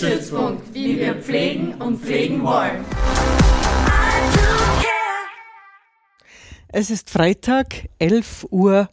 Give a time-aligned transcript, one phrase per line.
[0.00, 0.74] Pflegestützpunkt.
[0.74, 2.84] Wie wir pflegen und pflegen wollen.
[6.68, 8.88] Es ist Freitag, 11 Uhr.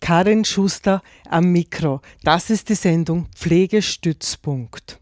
[0.00, 2.00] Karin Schuster am Mikro.
[2.22, 4.98] Das ist die Sendung Pflegestützpunkt.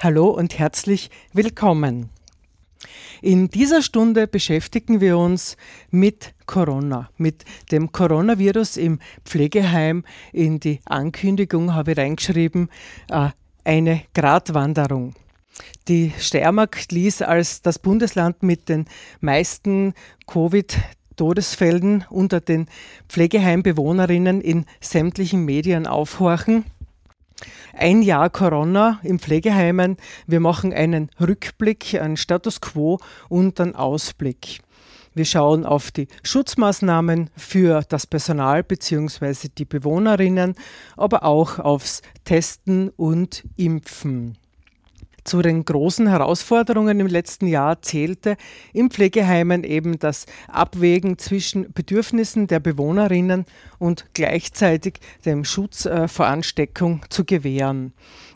[0.00, 2.10] Hallo und herzlich willkommen.
[3.22, 5.56] In dieser Stunde beschäftigen wir uns
[5.90, 10.04] mit Corona, mit dem Coronavirus im Pflegeheim.
[10.32, 12.68] In die Ankündigung habe ich reingeschrieben,
[13.08, 13.30] äh,
[13.64, 15.14] eine Gratwanderung.
[15.88, 18.86] Die Steiermark ließ als das Bundesland mit den
[19.20, 19.94] meisten
[20.26, 20.78] Covid
[21.16, 22.68] Todesfällen unter den
[23.08, 26.64] Pflegeheimbewohnerinnen in sämtlichen Medien aufhorchen.
[27.74, 29.96] Ein Jahr Corona im Pflegeheimen.
[30.26, 34.60] Wir machen einen Rückblick, einen Status quo und einen Ausblick.
[35.14, 39.48] Wir schauen auf die Schutzmaßnahmen für das Personal bzw.
[39.56, 40.54] die Bewohnerinnen,
[40.96, 44.38] aber auch aufs Testen und Impfen.
[45.24, 48.36] Zu den großen Herausforderungen im letzten Jahr zählte
[48.72, 53.44] im Pflegeheimen eben das Abwägen zwischen Bedürfnissen der Bewohnerinnen
[53.78, 57.92] und gleichzeitig dem Schutz äh, vor Ansteckung zu gewähren.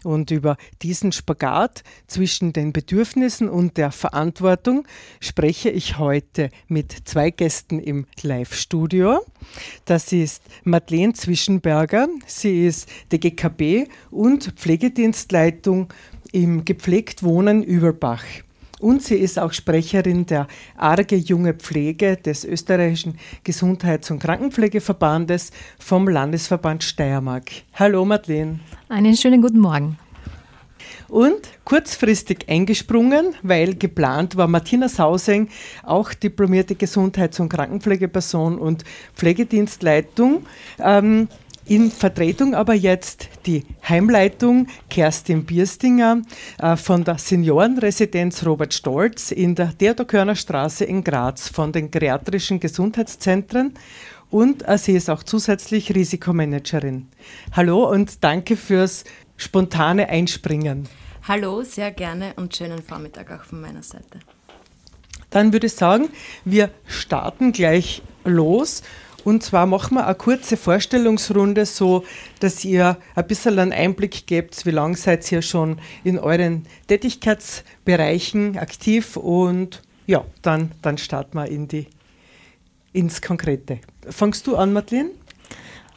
[0.07, 4.87] Und über diesen Spagat zwischen den Bedürfnissen und der Verantwortung
[5.19, 9.19] spreche ich heute mit zwei Gästen im Live-Studio.
[9.85, 12.07] Das ist Madeleine Zwischenberger.
[12.25, 15.93] Sie ist DGKB und Pflegedienstleitung
[16.31, 18.23] im Gepflegt Wohnen Überbach.
[18.79, 26.07] Und sie ist auch Sprecherin der Arge Junge Pflege des österreichischen Gesundheits- und Krankenpflegeverbandes vom
[26.09, 27.51] Landesverband Steiermark.
[27.75, 28.61] Hallo Madeleine.
[28.89, 29.99] Einen schönen guten Morgen.
[31.09, 35.49] Und kurzfristig eingesprungen, weil geplant war Martina Sauseng,
[35.85, 38.85] auch diplomierte Gesundheits- und Krankenpflegeperson und
[39.15, 40.45] Pflegedienstleitung.
[40.79, 41.29] Ähm,
[41.69, 46.23] in Vertretung aber jetzt die Heimleitung Kerstin Bierstinger
[46.59, 52.61] äh, von der Seniorenresidenz Robert Stolz in der Theodor-Körner Straße in Graz von den geriatrischen
[52.61, 53.75] Gesundheitszentren
[54.31, 57.09] und äh, sie ist auch zusätzlich Risikomanagerin.
[57.53, 59.05] Hallo und danke fürs
[59.37, 60.89] spontane Einspringen.
[61.29, 64.21] Hallo, sehr gerne und schönen Vormittag auch von meiner Seite.
[65.31, 66.09] Dann würde ich sagen,
[66.45, 68.83] wir starten gleich los.
[69.25, 72.05] Und zwar machen wir eine kurze Vorstellungsrunde, so
[72.39, 78.57] dass ihr ein bisschen einen Einblick gebt, wie lange seid ihr schon in euren Tätigkeitsbereichen
[78.57, 81.89] aktiv und ja, dann, dann starten wir in die,
[82.93, 83.81] ins Konkrete.
[84.09, 85.11] Fangst du an, Madeleine?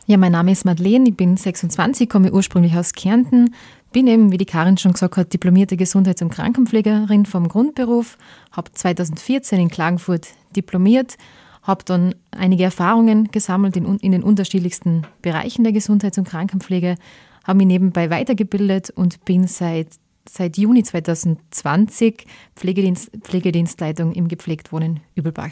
[0.10, 3.54] Ja, mein Name ist Madeleine, ich bin 26, komme ursprünglich aus Kärnten,
[3.92, 8.18] bin eben, wie die Karin schon gesagt hat, diplomierte Gesundheits- und Krankenpflegerin vom Grundberuf,
[8.52, 11.20] habe 2014 in Klagenfurt diplomiert,
[11.62, 16.96] habe dann einige Erfahrungen gesammelt in, in den unterschiedlichsten Bereichen der Gesundheits- und Krankenpflege,
[17.44, 19.90] habe mich nebenbei weitergebildet und bin seit,
[20.28, 25.52] seit Juni 2020 Pflegedienst, Pflegedienstleitung im Gepflegtwohnen Übelbach.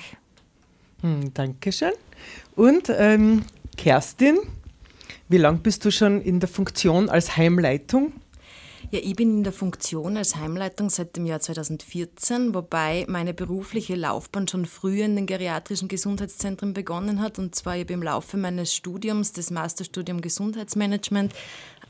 [1.01, 1.91] Hm, Dankeschön.
[2.55, 3.43] Und ähm,
[3.77, 4.37] Kerstin,
[5.29, 8.11] wie lange bist du schon in der Funktion als Heimleitung?
[8.89, 13.95] Ja, ich bin in der Funktion als Heimleitung seit dem Jahr 2014, wobei meine berufliche
[13.95, 17.37] Laufbahn schon früher in den geriatrischen Gesundheitszentren begonnen hat.
[17.37, 21.33] Und zwar eben im Laufe meines Studiums, des Masterstudium Gesundheitsmanagement,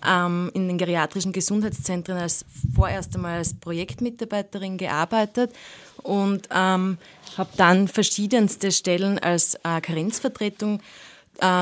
[0.07, 5.53] ähm, in den geriatrischen Gesundheitszentren als vorerst einmal als Projektmitarbeiterin gearbeitet
[6.01, 6.97] und ähm,
[7.37, 10.81] habe dann verschiedenste Stellen als äh, Karenzvertretung äh,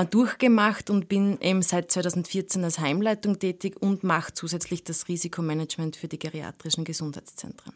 [0.09, 6.07] durchgemacht und bin eben seit 2014 als Heimleitung tätig und mache zusätzlich das Risikomanagement für
[6.07, 7.73] die geriatrischen Gesundheitszentren.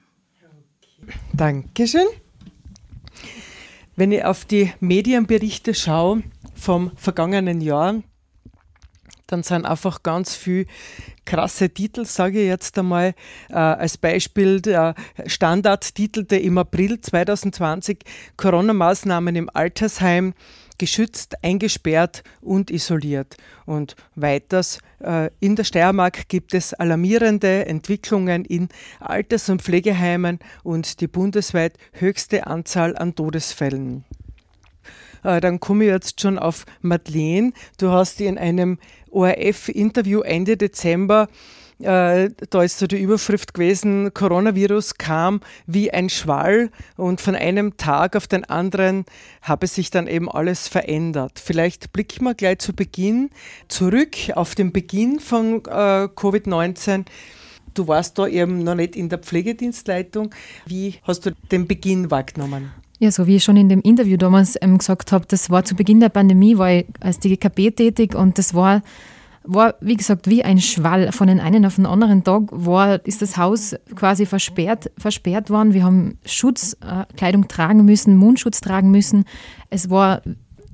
[1.33, 2.07] Dankeschön.
[3.95, 6.23] Wenn ich auf die Medienberichte schaue
[6.55, 8.01] vom vergangenen Jahr,
[9.27, 10.65] dann sind einfach ganz viel
[11.25, 13.13] krasse Titel, sage ich jetzt einmal.
[13.49, 14.95] Äh, als Beispiel der
[15.27, 17.99] Standard titelte im April 2020
[18.37, 20.33] Corona-Maßnahmen im Altersheim
[20.79, 23.37] geschützt, eingesperrt und isoliert.
[23.67, 31.01] Und weiters, äh, in der Steiermark gibt es alarmierende Entwicklungen in Alters- und Pflegeheimen und
[31.01, 34.05] die bundesweit höchste Anzahl an Todesfällen.
[35.23, 37.51] Äh, dann komme ich jetzt schon auf Madeleine.
[37.77, 38.79] Du hast in einem
[39.11, 41.27] ORF-Interview Ende Dezember
[41.81, 47.77] Äh, da ist so die Überschrift gewesen, Coronavirus kam wie ein Schwall und von einem
[47.77, 49.05] Tag auf den anderen
[49.41, 51.39] habe sich dann eben alles verändert.
[51.43, 53.29] Vielleicht blicken wir gleich zu Beginn
[53.69, 57.05] zurück auf den Beginn von äh, Covid-19.
[57.73, 60.35] Du warst da eben noch nicht in der Pflegedienstleitung.
[60.65, 62.71] Wie hast du den Beginn wahrgenommen?
[63.01, 65.75] Ja, so wie ich schon in dem Interview damals ähm, gesagt habe, das war zu
[65.75, 68.81] Beginn der Pandemie, war ich als DGKP tätig und das war,
[69.51, 71.11] war, wie gesagt, wie ein Schwall.
[71.11, 75.73] Von den einen auf den anderen Tag war, ist das Haus quasi versperrt, versperrt worden.
[75.73, 79.25] Wir haben Schutzkleidung tragen müssen, Mundschutz tragen müssen.
[79.69, 80.21] Es war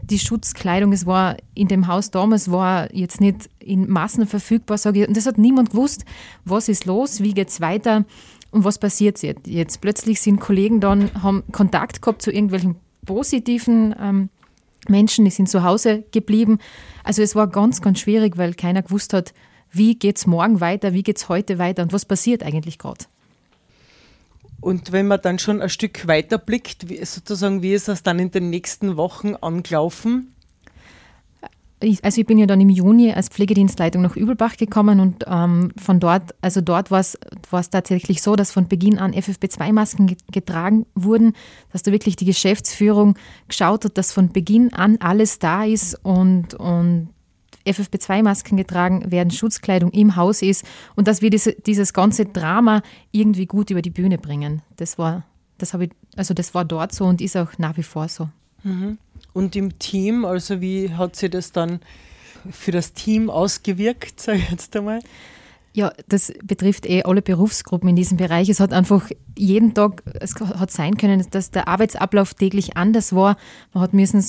[0.03, 5.01] die Schutzkleidung, es war in dem Haus damals, war jetzt nicht in Massen verfügbar, sage
[5.01, 5.07] ich.
[5.07, 6.05] Und das hat niemand gewusst,
[6.43, 8.05] was ist los, wie geht es weiter.
[8.51, 9.47] Und was passiert jetzt?
[9.47, 12.75] Jetzt plötzlich sind Kollegen dann, haben Kontakt gehabt zu irgendwelchen
[13.05, 14.29] positiven ähm,
[14.89, 16.59] Menschen, die sind zu Hause geblieben.
[17.03, 19.33] Also es war ganz, ganz schwierig, weil keiner gewusst hat,
[19.71, 23.05] wie geht es morgen weiter, wie geht es heute weiter und was passiert eigentlich gerade.
[24.61, 28.31] Und wenn man dann schon ein Stück weiter blickt, sozusagen, wie ist das dann in
[28.31, 30.34] den nächsten Wochen angelaufen?
[31.85, 35.71] Ich, also ich bin ja dann im Juni als Pflegedienstleitung nach Übelbach gekommen und ähm,
[35.77, 37.17] von dort, also dort war es
[37.69, 41.33] tatsächlich so, dass von Beginn an FFP2-Masken getragen wurden,
[41.71, 43.17] dass da wirklich die Geschäftsführung
[43.47, 47.09] geschaut hat, dass von Beginn an alles da ist und, und
[47.65, 50.65] FFP2-Masken getragen werden, Schutzkleidung im Haus ist
[50.95, 54.61] und dass wir diese, dieses ganze Drama irgendwie gut über die Bühne bringen.
[54.75, 55.25] Das war,
[55.57, 58.29] das habe ich, also das war dort so und ist auch nach wie vor so.
[58.63, 58.97] Mhm.
[59.35, 61.81] Und im Team, also wie hat sich das dann
[62.49, 65.01] für das Team ausgewirkt, sage ich jetzt einmal?
[65.73, 68.47] Ja, das betrifft eh alle Berufsgruppen in diesem Bereich.
[68.47, 73.35] Es hat einfach jeden Tag, es hat sein können, dass der Arbeitsablauf täglich anders war.
[73.73, 74.23] Man hat müssen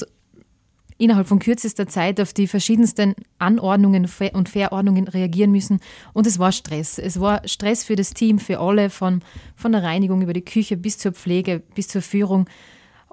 [0.98, 5.78] innerhalb von kürzester Zeit auf die verschiedensten Anordnungen und Verordnungen reagieren müssen.
[6.14, 6.98] Und es war Stress.
[6.98, 9.22] Es war Stress für das Team, für alle, von,
[9.54, 12.46] von der Reinigung über die Küche bis zur Pflege, bis zur Führung.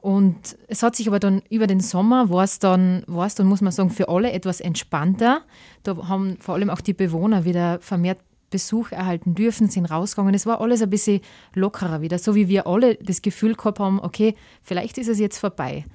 [0.03, 3.47] Und es hat sich aber dann über den Sommer, war es dann, war es dann,
[3.47, 5.43] muss man sagen, für alle etwas entspannter.
[5.83, 8.19] Da haben vor allem auch die Bewohner wieder vermehrt
[8.49, 10.35] Besuch erhalten dürfen, sind rausgegangen.
[10.35, 11.21] Es war alles ein bisschen
[11.55, 15.37] lockerer wieder, so wie wir alle das Gefühl gehabt haben, okay, vielleicht ist es jetzt
[15.37, 15.85] vorbei.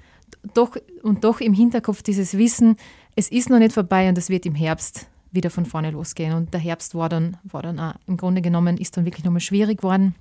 [0.54, 2.78] Doch, und doch im Hinterkopf dieses Wissen,
[3.14, 6.32] es ist noch nicht vorbei und es wird im Herbst wieder von vorne losgehen.
[6.32, 9.42] Und der Herbst war dann, war dann auch, im Grunde genommen, ist dann wirklich nochmal
[9.42, 10.14] schwierig geworden.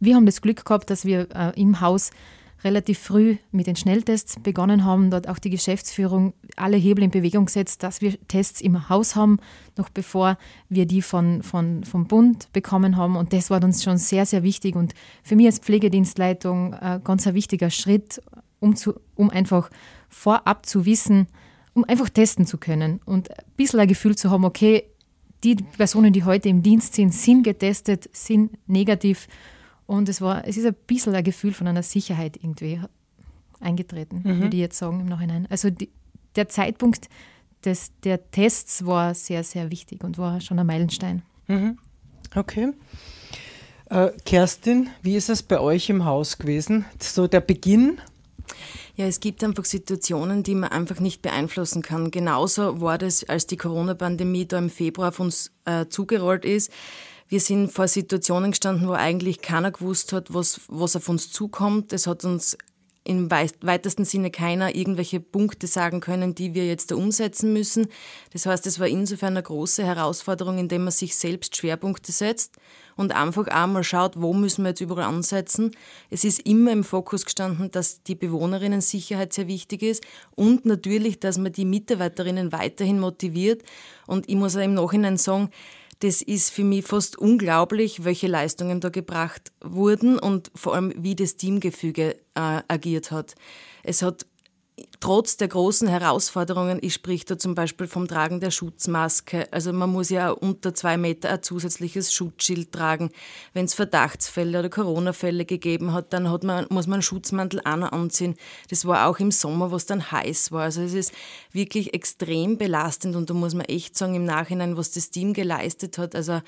[0.00, 2.10] Wir haben das Glück gehabt, dass wir äh, im Haus
[2.64, 7.46] relativ früh mit den Schnelltests begonnen haben, dort auch die Geschäftsführung alle Hebel in Bewegung
[7.46, 9.38] gesetzt, dass wir Tests im Haus haben,
[9.76, 10.38] noch bevor
[10.68, 13.16] wir die von, von, vom Bund bekommen haben.
[13.16, 17.26] Und das war uns schon sehr, sehr wichtig und für mich als Pflegedienstleitung äh, ganz
[17.26, 18.22] ein wichtiger Schritt,
[18.60, 19.70] um, zu, um einfach
[20.08, 21.26] vorab zu wissen,
[21.74, 24.84] um einfach testen zu können und ein bisschen ein Gefühl zu haben, okay,
[25.42, 29.28] die Personen, die heute im Dienst sind, sind getestet, sind negativ
[29.86, 32.80] und es war, es ist ein bisschen ein Gefühl von einer Sicherheit irgendwie
[33.60, 34.42] eingetreten, mhm.
[34.42, 35.46] würde ich jetzt sagen im Nachhinein.
[35.50, 35.90] Also die,
[36.36, 37.08] der Zeitpunkt
[37.64, 41.22] des, der Tests war sehr, sehr wichtig und war schon ein Meilenstein.
[41.48, 41.78] Mhm.
[42.34, 42.72] Okay.
[43.90, 46.84] Äh, Kerstin, wie ist es bei euch im Haus gewesen?
[47.00, 48.00] So der Beginn?
[48.96, 52.10] Ja, es gibt einfach Situationen, die man einfach nicht beeinflussen kann.
[52.10, 56.70] Genauso war das, als die Corona-Pandemie da im Februar auf uns äh, zugerollt ist
[57.34, 61.92] wir sind vor Situationen gestanden, wo eigentlich keiner gewusst hat, was, was auf uns zukommt.
[61.92, 62.56] Es hat uns
[63.02, 67.88] im weitesten Sinne keiner irgendwelche Punkte sagen können, die wir jetzt da umsetzen müssen.
[68.32, 72.56] Das heißt, es war insofern eine große Herausforderung, indem man sich selbst Schwerpunkte setzt
[72.94, 75.72] und einfach einmal schaut, wo müssen wir jetzt überall ansetzen.
[76.10, 80.04] Es ist immer im Fokus gestanden, dass die Bewohnerinnen Sicherheit sehr wichtig ist
[80.36, 83.64] und natürlich, dass man die Mitarbeiterinnen weiterhin motiviert.
[84.06, 85.50] Und ich muss auch im Nachhinein sagen,
[86.04, 91.14] das ist für mich fast unglaublich, welche Leistungen da gebracht wurden und vor allem, wie
[91.14, 93.34] das Teamgefüge äh, agiert hat.
[93.82, 94.26] Es hat
[95.00, 99.90] trotz der großen Herausforderungen, ich sprich da zum Beispiel vom Tragen der Schutzmaske, also man
[99.90, 103.10] muss ja unter zwei Meter ein zusätzliches Schutzschild tragen.
[103.52, 107.76] Wenn es Verdachtsfälle oder Corona-Fälle gegeben hat, dann hat man, muss man einen Schutzmantel auch
[107.76, 108.36] noch anziehen.
[108.70, 110.62] Das war auch im Sommer, wo es dann heiß war.
[110.62, 111.12] Also es ist
[111.52, 115.98] wirklich extrem belastend und da muss man echt sagen im Nachhinein, was das Team geleistet
[115.98, 116.14] hat.
[116.14, 116.40] Also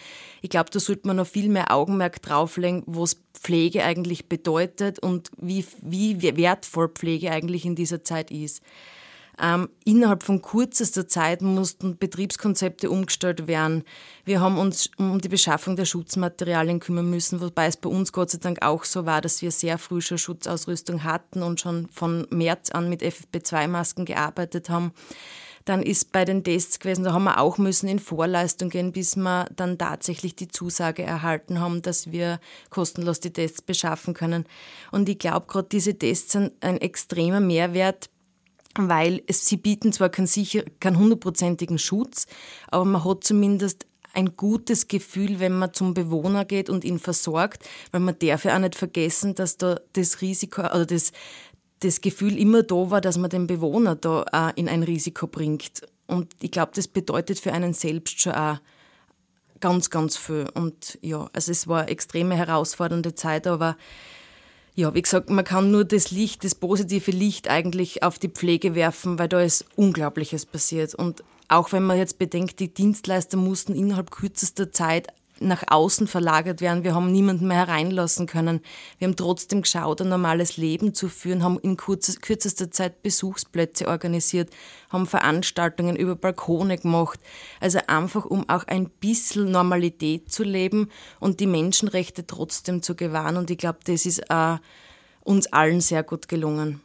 [0.43, 5.31] ich glaube, da sollte man noch viel mehr Augenmerk drauflegen, was Pflege eigentlich bedeutet und
[5.37, 8.36] wie, wie wertvoll Pflege eigentlich in dieser Zeit ist.
[9.38, 13.85] Ähm, innerhalb von kürzester Zeit mussten Betriebskonzepte umgestellt werden.
[14.25, 18.31] Wir haben uns um die Beschaffung der Schutzmaterialien kümmern müssen, wobei es bei uns Gott
[18.31, 22.26] sei Dank auch so war, dass wir sehr früh schon Schutzausrüstung hatten und schon von
[22.31, 24.93] März an mit FFP2-Masken gearbeitet haben.
[25.66, 29.16] Dann ist bei den Tests gewesen, da haben wir auch müssen in Vorleistung gehen, bis
[29.16, 32.38] wir dann tatsächlich die Zusage erhalten haben, dass wir
[32.71, 34.47] kostenlos die Tests beschaffen können.
[34.93, 38.09] Und ich glaube, gerade diese Tests sind ein extremer Mehrwert,
[38.78, 42.26] weil es, sie bieten zwar keinen, sicher, keinen hundertprozentigen Schutz,
[42.68, 47.68] aber man hat zumindest ein gutes Gefühl, wenn man zum Bewohner geht und ihn versorgt,
[47.90, 51.12] weil man darf ja auch nicht vergessen, dass da das Risiko oder das,
[51.80, 55.83] das Gefühl immer da war, dass man den Bewohner da auch in ein Risiko bringt.
[56.06, 58.59] Und ich glaube, das bedeutet für einen selbst schon auch
[59.61, 60.49] ganz, ganz viel.
[60.54, 63.76] Und ja, also es war eine extreme herausfordernde Zeit, aber
[64.76, 68.75] ja, wie gesagt, man kann nur das Licht, das positive Licht eigentlich auf die Pflege
[68.75, 70.95] werfen, weil da ist Unglaubliches passiert.
[70.95, 75.09] Und auch wenn man jetzt bedenkt, die Dienstleister mussten innerhalb kürzester Zeit
[75.40, 76.83] nach außen verlagert werden.
[76.85, 78.61] Wir haben niemanden mehr hereinlassen können.
[78.99, 83.88] Wir haben trotzdem geschaut, ein normales Leben zu führen, haben in kurz, kürzester Zeit Besuchsplätze
[83.88, 84.50] organisiert,
[84.90, 87.21] haben Veranstaltungen über Balkone gemacht.
[87.61, 90.88] Also einfach, um auch ein bisschen Normalität zu leben
[91.21, 93.37] und die Menschenrechte trotzdem zu gewahren.
[93.37, 94.57] Und ich glaube, das ist äh,
[95.23, 96.81] uns allen sehr gut gelungen.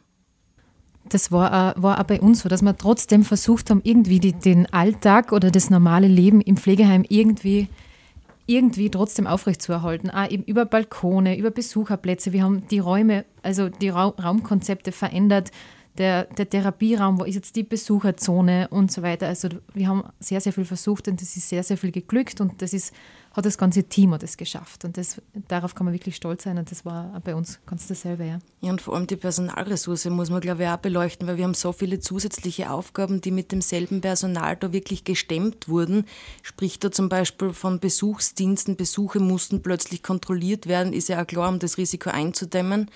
[1.08, 4.32] Das war, auch- war auch bei uns so, dass wir trotzdem versucht haben, irgendwie die,
[4.34, 7.68] den Alltag oder das normale Leben im Pflegeheim irgendwie,
[8.46, 10.10] irgendwie trotzdem aufrechtzuerhalten.
[10.10, 12.32] Auch eben über Balkone, über Besucherplätze.
[12.32, 15.50] Wir haben die Räume, also die Ra Raumkonzepte verändert.
[15.98, 19.26] Der, der Therapieraum, wo ist jetzt die Besucherzone und so weiter.
[19.26, 22.62] Also wir haben sehr, sehr viel versucht und das ist sehr, sehr viel geglückt und
[22.62, 22.94] das ist,
[23.32, 24.86] hat das ganze Team hat es geschafft.
[24.86, 28.24] Und das, darauf kann man wirklich stolz sein und das war bei uns ganz dasselbe,
[28.24, 28.38] ja.
[28.62, 31.52] Ja, und vor allem die Personalressource muss man, glaube ich, auch beleuchten, weil wir haben
[31.52, 36.06] so viele zusätzliche Aufgaben, die mit demselben Personal da wirklich gestemmt wurden.
[36.42, 41.50] Sprich da zum Beispiel von Besuchsdiensten, Besuche mussten plötzlich kontrolliert werden, ist ja auch klar,
[41.50, 42.90] um das Risiko einzudämmen.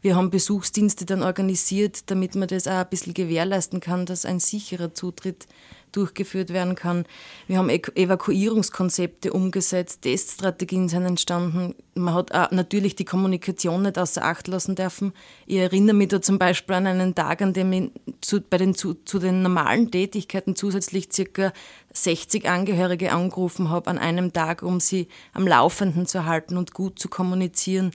[0.00, 4.40] Wir haben Besuchsdienste dann organisiert, damit man das auch ein bisschen gewährleisten kann, dass ein
[4.40, 5.46] sicherer Zutritt
[5.92, 7.04] durchgeführt werden kann.
[7.46, 11.74] Wir haben Evakuierungskonzepte umgesetzt, Teststrategien sind entstanden.
[11.94, 15.12] Man hat auch natürlich die Kommunikation nicht außer Acht lassen dürfen.
[15.46, 17.90] Ich erinnere mich da zum Beispiel an einen Tag, an dem ich
[18.20, 21.52] zu, bei den, zu, zu den normalen Tätigkeiten zusätzlich circa
[21.92, 26.98] 60 Angehörige angerufen habe an einem Tag, um sie am Laufenden zu halten und gut
[26.98, 27.92] zu kommunizieren.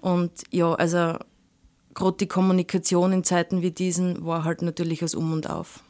[0.00, 1.18] Und ja, also
[1.94, 5.82] gerade die Kommunikation in Zeiten wie diesen war halt natürlich als Um und Auf.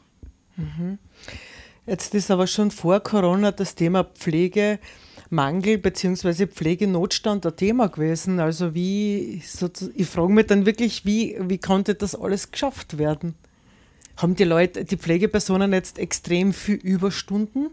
[1.85, 6.47] Jetzt ist aber schon vor Corona das Thema Pflegemangel bzw.
[6.47, 8.39] Pflegenotstand ein Thema gewesen.
[8.39, 9.41] Also wie,
[9.95, 13.35] ich frage mich dann wirklich, wie, wie konnte das alles geschafft werden?
[14.17, 17.69] Haben die Leute, die Pflegepersonen jetzt extrem viel Überstunden?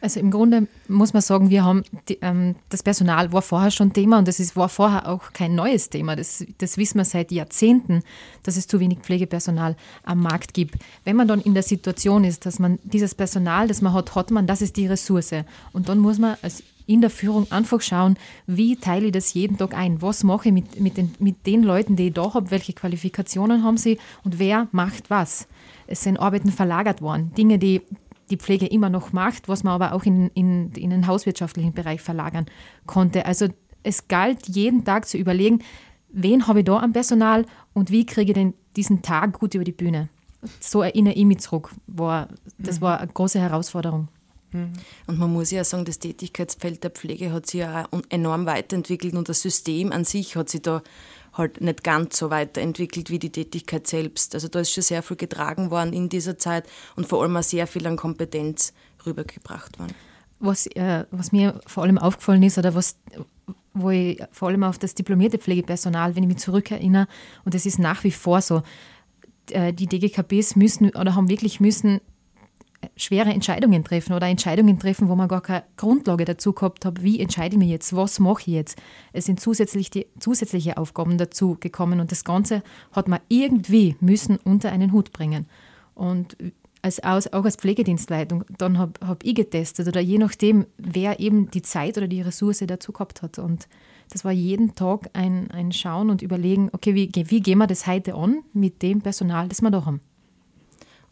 [0.00, 3.92] Also im Grunde muss man sagen, wir haben die, ähm, das Personal war vorher schon
[3.92, 6.16] Thema und das ist, war vorher auch kein neues Thema.
[6.16, 8.02] Das, das wissen wir seit Jahrzehnten,
[8.42, 9.74] dass es zu wenig Pflegepersonal
[10.04, 10.76] am Markt gibt.
[11.04, 14.30] Wenn man dann in der Situation ist, dass man dieses Personal, das man hat, hat
[14.30, 15.34] man, das ist die Ressource.
[15.72, 19.58] Und dann muss man als in der Führung einfach schauen, wie teile ich das jeden
[19.58, 20.02] Tag ein?
[20.02, 22.50] Was mache ich mit, mit, den, mit den Leuten, die ich da habe?
[22.50, 23.98] Welche Qualifikationen haben sie?
[24.22, 25.48] Und wer macht was?
[25.88, 27.32] Es sind Arbeiten verlagert worden.
[27.36, 27.82] Dinge, die
[28.30, 32.00] die Pflege immer noch macht, was man aber auch in, in, in den hauswirtschaftlichen Bereich
[32.00, 32.46] verlagern
[32.86, 33.26] konnte.
[33.26, 33.48] Also
[33.82, 35.60] es galt jeden Tag zu überlegen,
[36.08, 39.64] wen habe ich da am Personal und wie kriege ich denn diesen Tag gut über
[39.64, 40.08] die Bühne.
[40.60, 41.70] So erinnere ich mich zurück.
[41.86, 42.28] War,
[42.58, 44.08] das war eine große Herausforderung.
[45.06, 49.14] Und man muss ja sagen, das Tätigkeitsfeld der Pflege hat sich ja auch enorm weiterentwickelt
[49.14, 50.82] und das System an sich hat sich da
[51.36, 54.34] halt nicht ganz so weiterentwickelt wie die Tätigkeit selbst.
[54.34, 57.42] Also da ist schon sehr viel getragen worden in dieser Zeit und vor allem auch
[57.42, 58.72] sehr viel an Kompetenz
[59.04, 59.94] rübergebracht worden.
[60.38, 62.96] Was, äh, was mir vor allem aufgefallen ist oder was,
[63.72, 67.06] wo ich vor allem auf das diplomierte Pflegepersonal, wenn ich mich zurückerinnere,
[67.44, 68.62] und das ist nach wie vor so,
[69.50, 72.00] äh, die DGKBs müssen oder haben wirklich müssen
[72.96, 77.20] schwere Entscheidungen treffen oder Entscheidungen treffen, wo man gar keine Grundlage dazu gehabt hat, wie
[77.20, 78.78] entscheide ich mich jetzt, was mache ich jetzt.
[79.12, 84.38] Es sind zusätzlich die, zusätzliche Aufgaben dazu gekommen und das Ganze hat man irgendwie müssen
[84.44, 85.46] unter einen Hut bringen.
[85.94, 86.36] Und
[86.82, 87.02] als,
[87.32, 91.96] auch als Pflegedienstleitung, dann habe hab ich getestet oder je nachdem, wer eben die Zeit
[91.96, 93.38] oder die Ressource dazu gehabt hat.
[93.38, 93.68] Und
[94.12, 97.86] das war jeden Tag ein, ein Schauen und Überlegen, okay, wie, wie gehen wir das
[97.86, 100.00] heute an mit dem Personal, das wir da haben.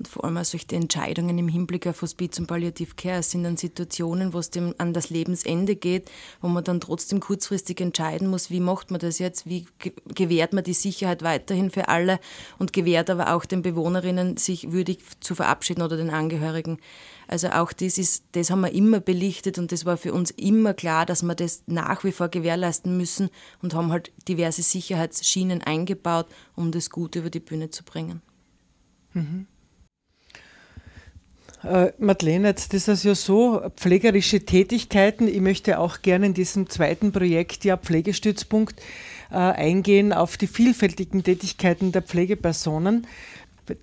[0.07, 4.33] Vor allem auch solche Entscheidungen im Hinblick auf Hospiz und Palliativ Care sind dann Situationen,
[4.33, 8.61] wo es dem an das Lebensende geht, wo man dann trotzdem kurzfristig entscheiden muss, wie
[8.61, 12.21] macht man das jetzt, wie ge- gewährt man die Sicherheit weiterhin für alle
[12.59, 16.79] und gewährt aber auch den Bewohnerinnen, sich würdig zu verabschieden oder den Angehörigen.
[17.27, 20.75] Also auch das ist, das haben wir immer belichtet und das war für uns immer
[20.75, 23.31] klar, dass wir das nach wie vor gewährleisten müssen
[23.63, 28.21] und haben halt diverse Sicherheitsschienen eingebaut, um das gut über die Bühne zu bringen.
[31.65, 35.29] Äh, Madeleine, jetzt ist es ja so, pflegerische Tätigkeiten.
[35.29, 38.81] Ich möchte auch gerne in diesem zweiten Projekt, ja Pflegestützpunkt,
[39.31, 43.07] äh, eingehen auf die vielfältigen Tätigkeiten der Pflegepersonen.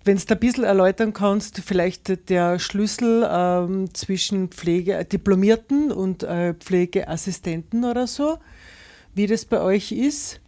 [0.04, 6.54] Wenn du ein bisschen erläutern kannst, vielleicht der Schlüssel ähm, zwischen Pflege, Diplomierten und äh,
[6.54, 8.38] Pflegeassistenten oder so,
[9.16, 10.40] wie das bei euch ist.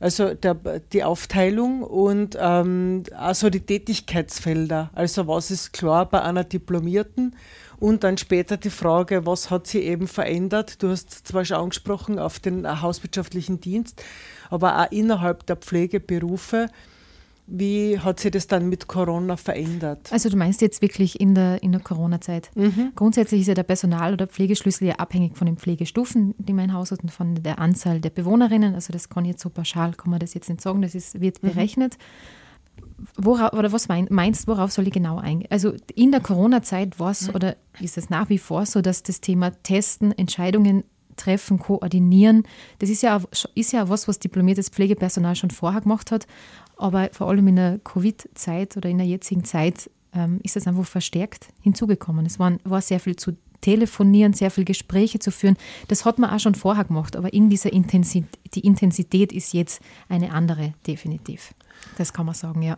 [0.00, 0.54] Also der,
[0.92, 4.90] die Aufteilung und ähm, also die Tätigkeitsfelder.
[4.94, 7.36] Also was ist klar bei einer Diplomierten
[7.78, 10.82] und dann später die Frage, was hat sie eben verändert?
[10.82, 14.02] Du hast zwar schon angesprochen auf den äh, hauswirtschaftlichen Dienst,
[14.50, 16.68] aber auch innerhalb der Pflegeberufe
[17.46, 20.10] wie hat sich das dann mit Corona verändert?
[20.12, 22.50] Also du meinst jetzt wirklich in der, in der Corona-Zeit.
[22.54, 22.92] Mhm.
[22.94, 26.72] Grundsätzlich ist ja der Personal- oder Pflegeschlüssel ja abhängig von den Pflegestufen, die man im
[26.72, 28.74] Haus hat und von der Anzahl der Bewohnerinnen.
[28.74, 31.42] Also das kann jetzt so pauschal, kann man das jetzt nicht sagen, das ist, wird
[31.42, 31.48] Mhm.
[31.48, 31.98] berechnet.
[33.16, 35.48] Worauf, oder was mein, meinst worauf soll ich genau eingehen?
[35.50, 39.20] Also in der Corona-Zeit war es oder ist es nach wie vor so, dass das
[39.20, 40.84] Thema Testen, Entscheidungen
[41.16, 42.42] treffen, koordinieren,
[42.80, 43.20] das ist ja,
[43.54, 46.26] ist ja auch was, was diplomiertes Pflegepersonal schon vorher gemacht hat,
[46.76, 50.84] aber vor allem in der Covid-Zeit oder in der jetzigen Zeit ähm, ist das einfach
[50.86, 52.26] verstärkt hinzugekommen.
[52.26, 55.56] Es waren, war sehr viel zu telefonieren, sehr viel Gespräche zu führen.
[55.88, 59.80] Das hat man auch schon vorher gemacht, aber in dieser Intensität, die Intensität ist jetzt
[60.08, 61.54] eine andere, definitiv.
[61.96, 62.76] Das kann man sagen, ja.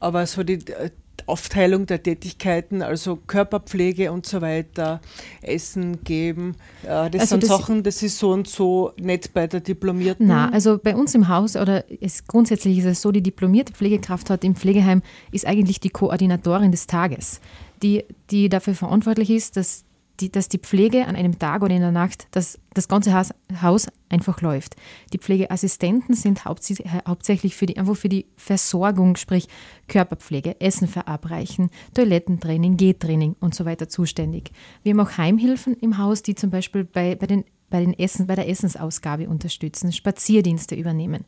[0.00, 0.90] Aber so die äh,
[1.26, 5.00] Aufteilung der Tätigkeiten, also Körperpflege und so weiter,
[5.42, 9.46] Essen geben, äh, das Also sind das- Sachen, das ist so und so nicht bei
[9.46, 10.26] der Diplomierten.
[10.26, 14.30] Na, also bei uns im Haus oder es, grundsätzlich ist es so, die diplomierte Pflegekraft
[14.30, 17.40] hat im Pflegeheim ist eigentlich die Koordinatorin des Tages,
[17.82, 19.84] die, die dafür verantwortlich ist, dass
[20.20, 23.30] die, dass die Pflege an einem Tag oder in der Nacht, dass das ganze Haus,
[23.62, 24.76] Haus einfach läuft.
[25.12, 29.48] Die Pflegeassistenten sind hauptsächlich, hauptsächlich für die, einfach für die Versorgung, sprich
[29.88, 34.50] Körperpflege, Essen verabreichen, Toilettentraining, Gehtraining und so weiter zuständig.
[34.82, 38.26] Wir haben auch Heimhilfen im Haus, die zum Beispiel bei, bei, den, bei, den Essen,
[38.26, 41.24] bei der Essensausgabe unterstützen, Spazierdienste übernehmen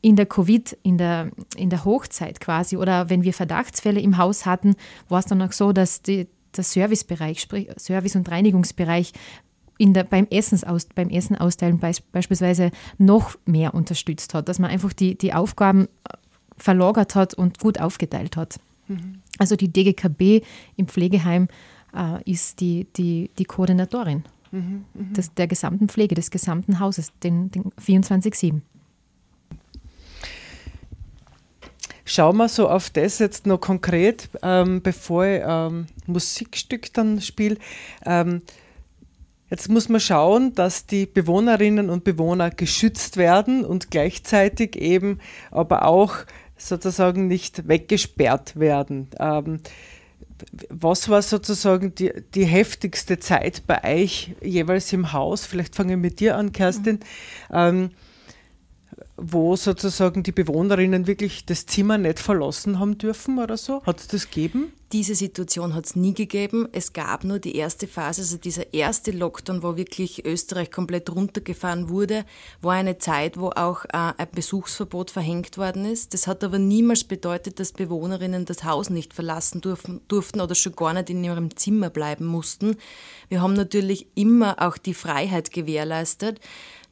[0.00, 4.44] in der Covid, in der, in der Hochzeit quasi, oder wenn wir Verdachtsfälle im Haus
[4.44, 4.76] hatten,
[5.08, 7.46] war es dann auch so, dass die, der Servicebereich,
[7.78, 9.12] Service- und Reinigungsbereich,
[9.76, 14.70] in der, beim, Essensaus, beim Essen austeilen beis, beispielsweise noch mehr unterstützt hat, dass man
[14.70, 15.88] einfach die, die Aufgaben
[16.56, 18.60] verlagert hat und gut aufgeteilt hat.
[19.38, 20.42] Also die DGKB
[20.76, 21.48] im Pflegeheim
[21.94, 24.24] äh, ist die, die, die Koordinatorin
[25.16, 28.60] des, der gesamten Pflege, des gesamten Hauses, den, den 24-7.
[32.04, 37.56] Schauen wir so auf das jetzt noch konkret, ähm, bevor ich ähm, Musikstück dann spiele.
[38.04, 38.42] Ähm,
[39.48, 45.18] jetzt muss man schauen, dass die Bewohnerinnen und Bewohner geschützt werden und gleichzeitig eben
[45.50, 46.14] aber auch
[46.58, 49.08] sozusagen nicht weggesperrt werden.
[49.18, 49.60] Ähm,
[50.68, 55.46] was war sozusagen die, die heftigste Zeit bei euch jeweils im Haus?
[55.46, 57.00] Vielleicht fange ich mit dir an, Kerstin.
[57.50, 57.90] Ähm,
[59.16, 63.82] wo sozusagen die Bewohnerinnen wirklich das Zimmer nicht verlassen haben dürfen oder so?
[63.84, 64.72] Hat es das gegeben?
[64.92, 66.68] Diese Situation hat es nie gegeben.
[66.70, 71.88] Es gab nur die erste Phase, also dieser erste Lockdown, wo wirklich Österreich komplett runtergefahren
[71.88, 72.24] wurde,
[72.60, 76.14] war eine Zeit, wo auch äh, ein Besuchsverbot verhängt worden ist.
[76.14, 80.76] Das hat aber niemals bedeutet, dass Bewohnerinnen das Haus nicht verlassen durften, durften oder schon
[80.76, 82.76] gar nicht in ihrem Zimmer bleiben mussten.
[83.28, 86.38] Wir haben natürlich immer auch die Freiheit gewährleistet.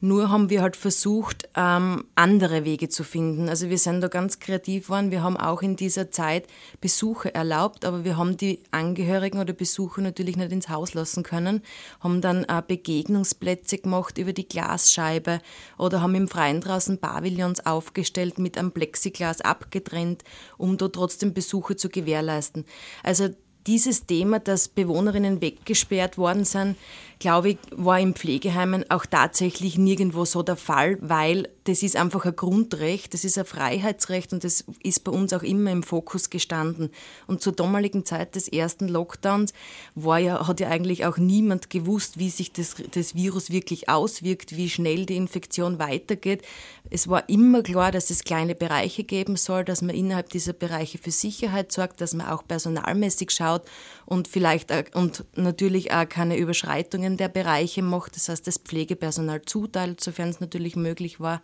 [0.05, 3.47] Nur haben wir halt versucht, ähm, andere Wege zu finden.
[3.47, 5.11] Also wir sind da ganz kreativ geworden.
[5.11, 6.45] Wir haben auch in dieser Zeit
[6.81, 11.61] Besuche erlaubt, aber wir haben die Angehörigen oder Besucher natürlich nicht ins Haus lassen können,
[12.01, 15.39] haben dann äh, Begegnungsplätze gemacht über die Glasscheibe
[15.77, 20.25] oder haben im Freien draußen Pavillons aufgestellt mit einem Plexiglas abgetrennt,
[20.57, 22.65] um da trotzdem Besuche zu gewährleisten.
[23.03, 23.29] Also
[23.67, 26.75] dieses Thema, dass Bewohnerinnen weggesperrt worden sind,
[27.19, 32.25] glaube ich, war im Pflegeheimen auch tatsächlich nirgendwo so der Fall, weil das ist einfach
[32.25, 36.29] ein Grundrecht, das ist ein Freiheitsrecht und das ist bei uns auch immer im Fokus
[36.29, 36.89] gestanden.
[37.25, 39.53] Und zur damaligen Zeit des ersten Lockdowns
[39.95, 44.57] war ja, hat ja eigentlich auch niemand gewusst, wie sich das, das Virus wirklich auswirkt,
[44.57, 46.41] wie schnell die Infektion weitergeht.
[46.89, 50.97] Es war immer klar, dass es kleine Bereiche geben soll, dass man innerhalb dieser Bereiche
[50.97, 53.63] für Sicherheit sorgt, dass man auch personalmäßig schaut
[54.05, 59.43] und vielleicht auch, und natürlich auch keine Überschreitungen der Bereiche macht, das heißt das Pflegepersonal
[59.43, 61.41] zuteilt, sofern es natürlich möglich war.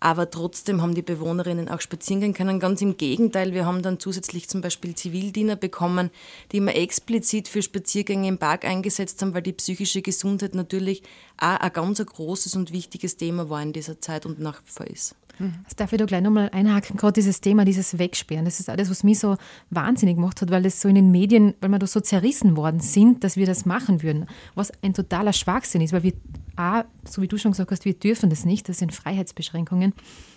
[0.00, 2.60] Aber trotzdem haben die Bewohnerinnen auch spazieren gehen können.
[2.60, 6.10] Ganz im Gegenteil, wir haben dann zusätzlich zum Beispiel Zivildiener bekommen,
[6.52, 11.02] die wir explizit für Spaziergänge im Park eingesetzt haben, weil die psychische Gesundheit natürlich
[11.38, 14.86] auch ein ganz großes und wichtiges Thema war in dieser Zeit und nach wie vor
[14.86, 15.14] ist.
[15.38, 18.44] Das darf ich da gleich nochmal einhaken, gerade dieses Thema, dieses Wegsperren.
[18.44, 19.36] Das ist alles, was mich so
[19.70, 22.80] wahnsinnig gemacht hat, weil das so in den Medien, weil wir da so zerrissen worden
[22.80, 24.26] sind, dass wir das machen würden.
[24.54, 26.12] Was ein totaler Schwachsinn ist, weil wir
[26.56, 29.92] A, so wie du schon gesagt hast, wir dürfen das nicht, das sind Freiheitsbeschränkungen.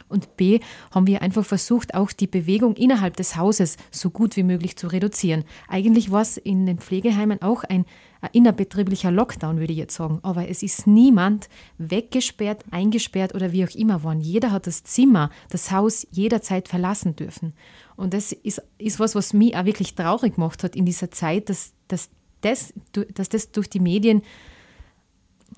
[0.09, 4.43] Und B, haben wir einfach versucht, auch die Bewegung innerhalb des Hauses so gut wie
[4.43, 5.43] möglich zu reduzieren.
[5.67, 7.85] Eigentlich war es in den Pflegeheimen auch ein,
[8.27, 10.19] ein innerbetrieblicher Lockdown, würde ich jetzt sagen.
[10.23, 14.21] Aber es ist niemand weggesperrt, eingesperrt oder wie auch immer worden.
[14.21, 17.53] Jeder hat das Zimmer, das Haus jederzeit verlassen dürfen.
[17.95, 21.49] Und das ist, ist was, was mich auch wirklich traurig gemacht hat in dieser Zeit,
[21.49, 22.09] dass, dass,
[22.41, 22.73] das,
[23.13, 24.21] dass das durch die Medien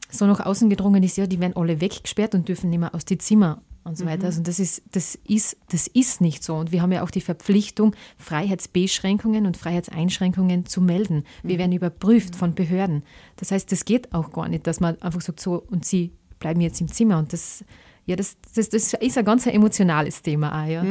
[0.09, 3.05] so nach außen gedrungen ist, ja, die werden alle weggesperrt und dürfen nicht mehr aus
[3.05, 4.25] die Zimmer und so weiter.
[4.25, 6.55] Also das ist, das, ist, das ist nicht so.
[6.55, 11.23] Und wir haben ja auch die Verpflichtung, Freiheitsbeschränkungen und Freiheitseinschränkungen zu melden.
[11.43, 13.03] Wir werden überprüft von Behörden.
[13.37, 16.61] Das heißt, das geht auch gar nicht, dass man einfach sagt, so, und sie bleiben
[16.61, 17.17] jetzt im Zimmer.
[17.19, 17.63] Und das,
[18.05, 20.83] ja, das, das, das ist ein ganz emotionales Thema auch, ja.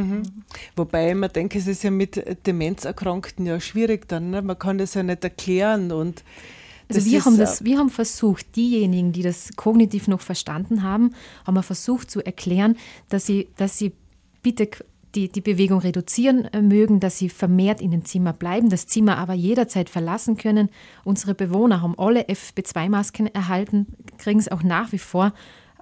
[0.76, 4.31] Wobei man denkt, es ist ja mit Demenzerkrankten ja schwierig dann.
[4.31, 4.42] Ne?
[4.42, 6.24] Man kann das ja nicht erklären und
[6.88, 10.83] Also das wir haben, äh, das, wir haben versucht, diejenigen, die das kognitiv noch verstanden
[10.83, 11.14] haben,
[11.46, 12.77] haben wir versucht zu erklären,
[13.09, 13.92] dass sie, dass sie
[14.42, 14.70] bitte
[15.14, 19.18] die, die Bewegung reduzieren äh, mögen, dass sie vermehrt in dem Zimmer bleiben, das Zimmer
[19.18, 20.68] aber jederzeit verlassen können.
[21.05, 23.87] Unsere Bewohner haben alle FFP2-Masken erhalten,
[24.18, 25.33] kriegen es auch nach wie vor,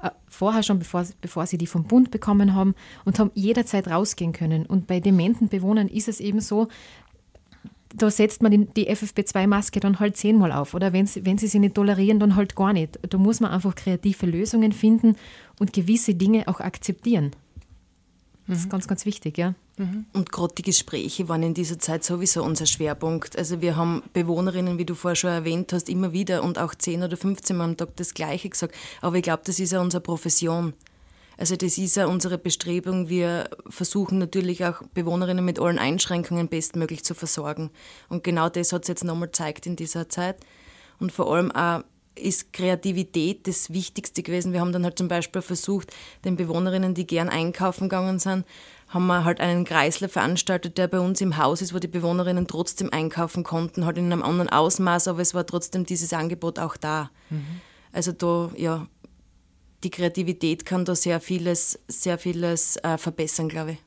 [0.02, 4.32] äh, vorher schon, bevor, bevor sie die vom Bund bekommen haben und haben jederzeit rausgehen
[4.32, 4.66] können.
[4.66, 6.68] Und bei dementen Bewohnern ist es eben so,
[7.96, 10.74] da setzt man die, die FFP2-Maske dann halt zehnmal auf.
[10.74, 12.98] Oder wenn sie, wenn sie sie nicht tolerieren, dann halt gar nicht.
[13.08, 15.16] Da muss man einfach kreative Lösungen finden
[15.58, 17.32] und gewisse Dinge auch akzeptieren.
[18.48, 19.54] Das ist ganz, ganz wichtig, ja.
[20.12, 23.36] Und gerade die Gespräche waren in dieser Zeit sowieso unser Schwerpunkt.
[23.36, 27.02] Also wir haben Bewohnerinnen, wie du vorher schon erwähnt hast, immer wieder und auch 10
[27.02, 28.74] oder 15 Mal am Tag das Gleiche gesagt.
[29.02, 30.74] Aber ich glaube, das ist ja unsere Profession.
[31.38, 33.08] Also das ist ja unsere Bestrebung.
[33.08, 37.70] Wir versuchen natürlich auch Bewohnerinnen mit allen Einschränkungen bestmöglich zu versorgen.
[38.08, 40.36] Und genau das hat es jetzt nochmal gezeigt in dieser Zeit.
[40.98, 41.82] Und vor allem auch
[42.14, 44.54] ist Kreativität das Wichtigste gewesen.
[44.54, 45.92] Wir haben dann halt zum Beispiel versucht,
[46.24, 48.46] den Bewohnerinnen, die gern einkaufen gegangen sind,
[48.88, 52.46] haben wir halt einen Kreisler veranstaltet, der bei uns im Haus ist, wo die Bewohnerinnen
[52.46, 56.76] trotzdem einkaufen konnten, halt in einem anderen Ausmaß, aber es war trotzdem dieses Angebot auch
[56.76, 57.10] da.
[57.92, 58.86] Also da, ja,
[59.86, 63.78] die Kreativität kann da sehr vieles, sehr vieles äh, verbessern, glaube ich.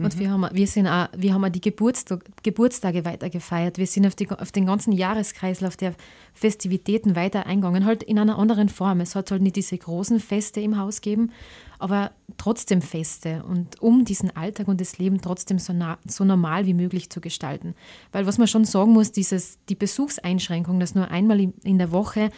[0.00, 3.76] Und wir haben, wir sind auch, wir haben auch die Geburtstag, Geburtstage weiter gefeiert.
[3.76, 5.94] Wir sind auf, die, auf den ganzen Jahreskreislauf der
[6.32, 9.00] Festivitäten weiter eingegangen, halt in einer anderen Form.
[9.00, 11.32] Es hat halt nicht diese großen Feste im Haus gegeben,
[11.78, 16.64] aber trotzdem Feste und um diesen Alltag und das Leben trotzdem so, na, so normal
[16.64, 17.74] wie möglich zu gestalten.
[18.10, 21.92] Weil was man schon sagen muss, dieses, die Besuchseinschränkung, dass nur einmal in- in der
[21.92, 22.30] Woche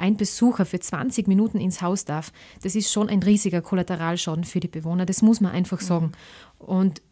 [0.00, 2.32] ein Besucher für 20 Minuten ins Haus darf,
[2.62, 5.06] das ist schon ein riesiger Kollateralschaden für die Bewohner.
[5.06, 6.12] Das muss man einfach sagen.
[6.58, 7.02] Und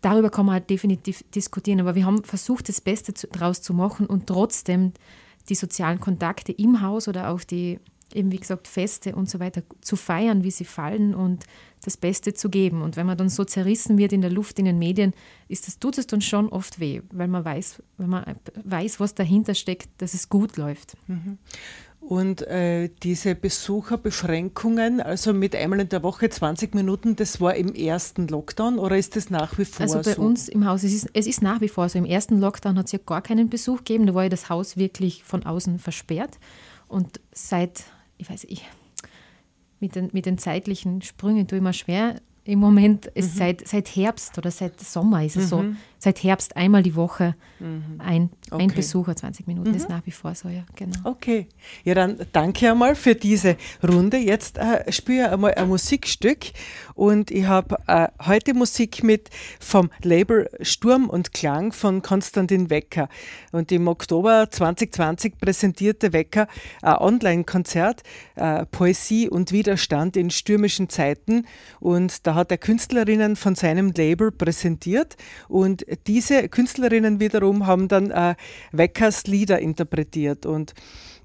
[0.00, 1.80] darüber kann man halt definitiv diskutieren.
[1.80, 4.92] Aber wir haben versucht, das Beste daraus zu machen und trotzdem
[5.48, 7.78] die sozialen Kontakte im Haus oder auch die,
[8.12, 11.44] eben wie gesagt, Feste und so weiter zu feiern, wie sie fallen und
[11.84, 12.82] das Beste zu geben.
[12.82, 15.12] Und wenn man dann so zerrissen wird in der Luft, in den Medien,
[15.48, 19.14] ist das, tut es dann schon oft weh, weil man weiß, weil man weiß, was
[19.14, 20.96] dahinter steckt, dass es gut läuft.
[22.08, 27.74] Und äh, diese Besucherbeschränkungen, also mit einmal in der Woche 20 Minuten, das war im
[27.74, 30.22] ersten Lockdown oder ist das nach wie vor Also bei so?
[30.22, 31.98] uns im Haus, es ist, es ist nach wie vor so.
[31.98, 34.06] Im ersten Lockdown hat es ja gar keinen Besuch gegeben.
[34.06, 36.38] Da war ja das Haus wirklich von außen versperrt.
[36.86, 37.82] Und seit,
[38.18, 38.64] ich weiß ich,
[39.80, 42.20] mit den, mit den zeitlichen Sprüngen tue ich mir schwer.
[42.44, 43.38] Im Moment, ist Mhm.
[43.38, 45.64] seit, seit Herbst oder seit Sommer ist es so.
[45.98, 47.34] Seit Herbst einmal die Woche
[47.98, 48.66] ein, ein Okay.
[48.68, 48.74] Mhm.
[48.74, 50.96] Besucher, 20 Minuten, ist nach wie vor so, ja, genau.
[51.04, 51.48] Okay,
[51.84, 54.18] ja dann danke einmal für diese Runde.
[54.18, 56.52] Jetzt äh, spiele ich einmal ein Musikstück
[56.94, 63.08] und ich habe äh, heute Musik mit vom Label Sturm und Klang von Konstantin Wecker.
[63.50, 66.46] Und im Oktober 2020 präsentierte Wecker
[66.82, 68.02] ein Online-Konzert
[68.36, 71.46] äh, Poesie und Widerstand in stürmischen Zeiten
[71.80, 75.16] und da hat er Künstlerinnen von seinem Label präsentiert
[75.48, 78.34] und diese Künstlerinnen wiederum haben dann äh,
[78.72, 80.46] Weckers Lieder interpretiert.
[80.46, 80.74] Und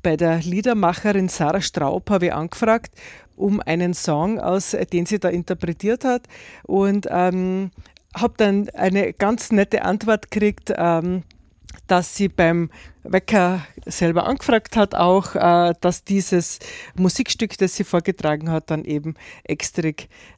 [0.03, 2.91] bei der Liedermacherin Sarah Straub habe ich angefragt
[3.35, 6.23] um einen Song aus, den sie da interpretiert hat.
[6.63, 7.71] Und ähm,
[8.15, 11.23] habe dann eine ganz nette Antwort gekriegt, ähm,
[11.87, 12.69] dass sie beim
[13.03, 16.59] Wecker selber angefragt hat, auch, äh, dass dieses
[16.95, 19.89] Musikstück, das sie vorgetragen hat, dann eben extra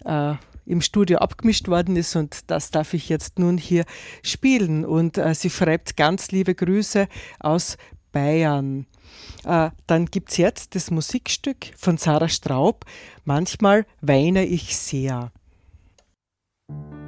[0.06, 3.86] äh, im Studio abgemischt worden ist und das darf ich jetzt nun hier
[4.24, 4.86] spielen.
[4.86, 7.08] Und äh, sie schreibt ganz liebe Grüße
[7.40, 7.78] aus
[8.12, 8.86] Bayern.
[9.46, 12.86] Äh, dann gibt es jetzt das Musikstück von Sarah Straub,
[13.26, 15.32] Manchmal weine ich sehr.
[16.68, 17.03] Ich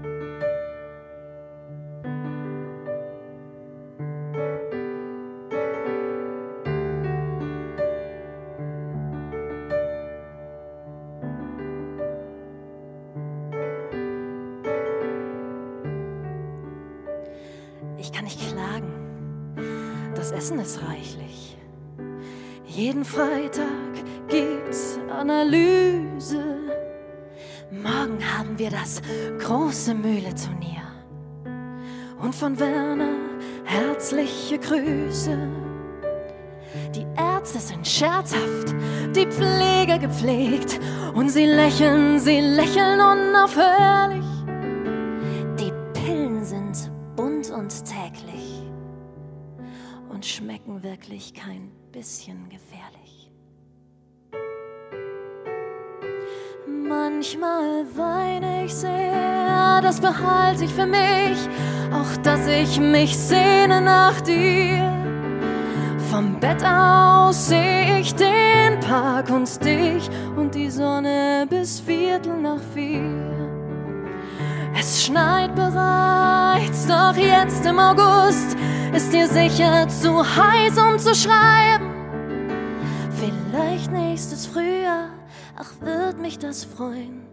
[20.45, 21.57] Essen ist reichlich.
[22.67, 23.65] Jeden Freitag
[24.27, 26.59] gibt's Analyse.
[27.71, 29.01] Morgen haben wir das
[29.39, 30.83] große Mühle-Turnier.
[32.21, 33.15] Und von Werner
[33.63, 35.35] herzliche Grüße.
[36.93, 38.75] Die Ärzte sind scherzhaft,
[39.15, 40.79] die Pfleger gepflegt.
[41.15, 44.24] Und sie lächeln, sie lächeln unaufhörlich.
[50.95, 53.29] Wirklich kein bisschen gefährlich.
[56.87, 61.37] Manchmal weine ich sehr, das behalte ich für mich,
[61.91, 64.89] auch dass ich mich sehne nach dir.
[66.09, 72.61] Vom Bett aus sehe ich den Park und dich und die Sonne bis Viertel nach
[72.73, 73.33] vier.
[74.79, 78.55] Es schneit bereits, doch jetzt im August
[78.95, 81.91] ist dir sicher zu heiß, um zu schreiben.
[83.11, 85.09] Vielleicht nächstes Frühjahr,
[85.57, 87.27] ach wird mich das freuen.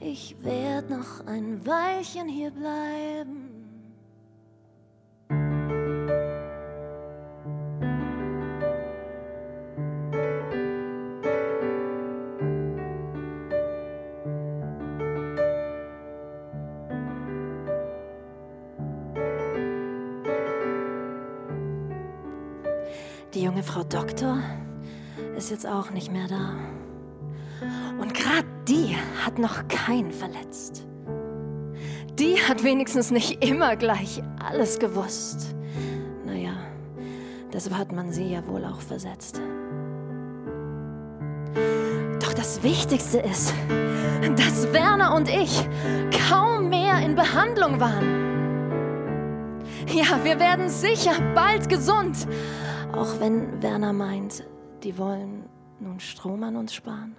[0.00, 3.57] Ich werd noch ein Weilchen hier bleiben.
[23.90, 24.38] Doktor
[25.36, 26.50] ist jetzt auch nicht mehr da.
[27.98, 30.86] Und gerade die hat noch keinen verletzt.
[32.18, 35.54] Die hat wenigstens nicht immer gleich alles gewusst.
[36.26, 36.52] Naja,
[37.50, 39.40] deshalb hat man sie ja wohl auch versetzt.
[42.20, 43.54] Doch das Wichtigste ist,
[44.36, 45.66] dass Werner und ich
[46.28, 48.28] kaum mehr in Behandlung waren.
[49.86, 52.26] Ja, wir werden sicher bald gesund.
[52.98, 54.42] Auch wenn Werner meint,
[54.82, 55.44] die wollen
[55.78, 57.14] nun Strom an uns sparen.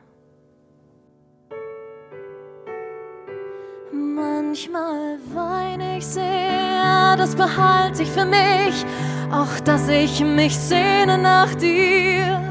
[3.94, 8.86] Manchmal weine ich sehr, das behalte ich für mich,
[9.32, 12.42] auch dass ich mich sehne nach dir.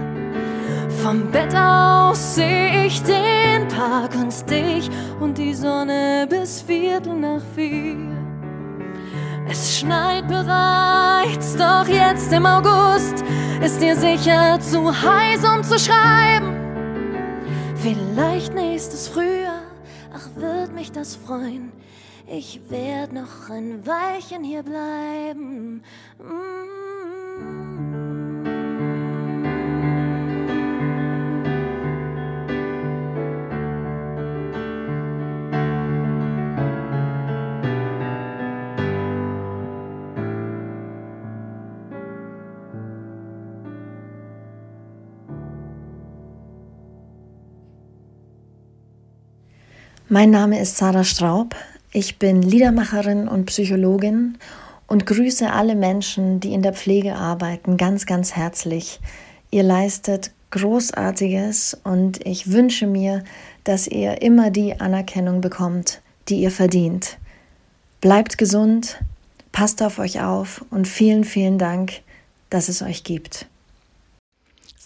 [1.02, 4.88] Vom Bett aus sehe ich den Park und dich
[5.20, 8.27] und die Sonne bis Viertel nach vier.
[9.50, 13.24] Es schneit bereits, doch jetzt im August
[13.62, 16.54] ist dir sicher zu heiß, um zu schreiben.
[17.76, 19.62] Vielleicht nächstes Frühjahr,
[20.12, 21.72] ach wird mich das freuen.
[22.26, 25.82] Ich werd noch ein Weilchen hier bleiben.
[26.18, 27.87] Mm.
[50.10, 51.54] Mein Name ist Sarah Straub.
[51.92, 54.38] Ich bin Liedermacherin und Psychologin
[54.86, 59.00] und grüße alle Menschen, die in der Pflege arbeiten, ganz, ganz herzlich.
[59.50, 63.22] Ihr leistet Großartiges und ich wünsche mir,
[63.64, 67.18] dass ihr immer die Anerkennung bekommt, die ihr verdient.
[68.00, 68.98] Bleibt gesund,
[69.52, 72.00] passt auf euch auf und vielen, vielen Dank,
[72.48, 73.46] dass es euch gibt.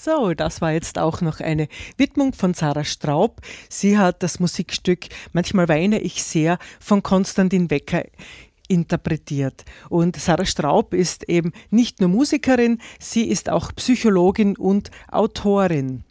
[0.05, 3.41] So, das war jetzt auch noch eine Widmung von Sarah Straub.
[3.69, 8.03] Sie hat das Musikstück Manchmal weine ich sehr von Konstantin Wecker
[8.67, 9.65] interpretiert.
[9.91, 16.03] Und Sarah Straub ist eben nicht nur Musikerin, sie ist auch Psychologin und Autorin.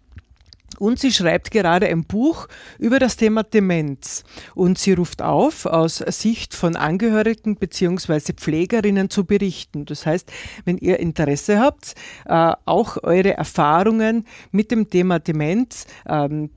[0.80, 2.48] Und sie schreibt gerade ein Buch
[2.80, 4.24] über das Thema Demenz.
[4.56, 8.34] Und sie ruft auf, aus Sicht von Angehörigen bzw.
[8.34, 9.86] Pflegerinnen zu berichten.
[9.86, 10.32] Das heißt,
[10.66, 16.50] wenn ihr Interesse habt, äh, auch eure Erfahrungen mit dem Thema Demenz ähm,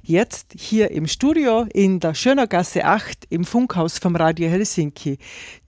[0.01, 5.17] Jetzt hier im Studio in der Schönergasse 8 im Funkhaus vom Radio Helsinki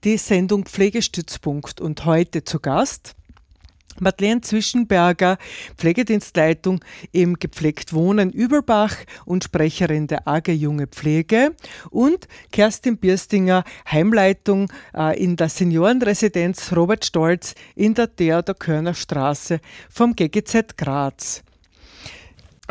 [0.04, 3.14] die Sendung Pflegestützpunkt und heute zu Gast
[4.00, 5.38] Madeleine Zwischenberger,
[5.76, 6.80] Pflegedienstleitung
[7.12, 11.54] im Gepflegt Wohnen Überbach und Sprecherin der AG Junge Pflege
[11.90, 19.60] und Kerstin Birstinger, Heimleitung äh, in der Seniorenresidenz Robert Stolz in der Theodor Körner Straße
[19.90, 21.42] vom GGZ Graz.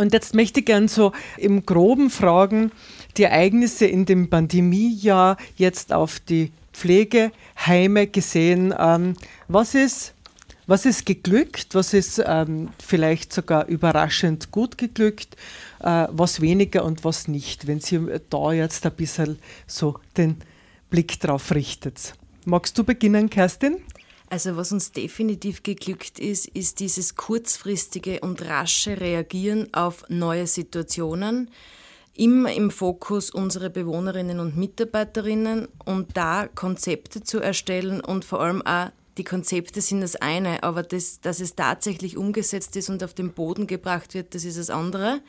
[0.01, 2.71] Und jetzt möchte ich gern so im Groben fragen,
[3.17, 8.73] die Ereignisse in dem Pandemiejahr jetzt auf die Pflegeheime gesehen.
[8.77, 9.13] Ähm,
[9.47, 10.15] was ist
[10.65, 11.75] Was ist geglückt?
[11.75, 15.35] Was ist ähm, vielleicht sogar überraschend gut geglückt?
[15.81, 17.67] Äh, was weniger und was nicht?
[17.67, 19.37] Wenn Sie da jetzt ein bisschen
[19.67, 20.37] so den
[20.89, 22.13] Blick drauf richtet.
[22.45, 23.77] Magst du beginnen, Kerstin?
[24.32, 31.52] Also was uns definitiv geglückt ist, ist dieses kurzfristige und rasche Reagieren auf neue Situationen.
[32.13, 38.65] Immer im Fokus unsere Bewohnerinnen und Mitarbeiterinnen und da Konzepte zu erstellen und vor allem
[38.65, 43.13] auch die Konzepte sind das eine, aber das, dass es tatsächlich umgesetzt ist und auf
[43.13, 45.20] den Boden gebracht wird, das ist das andere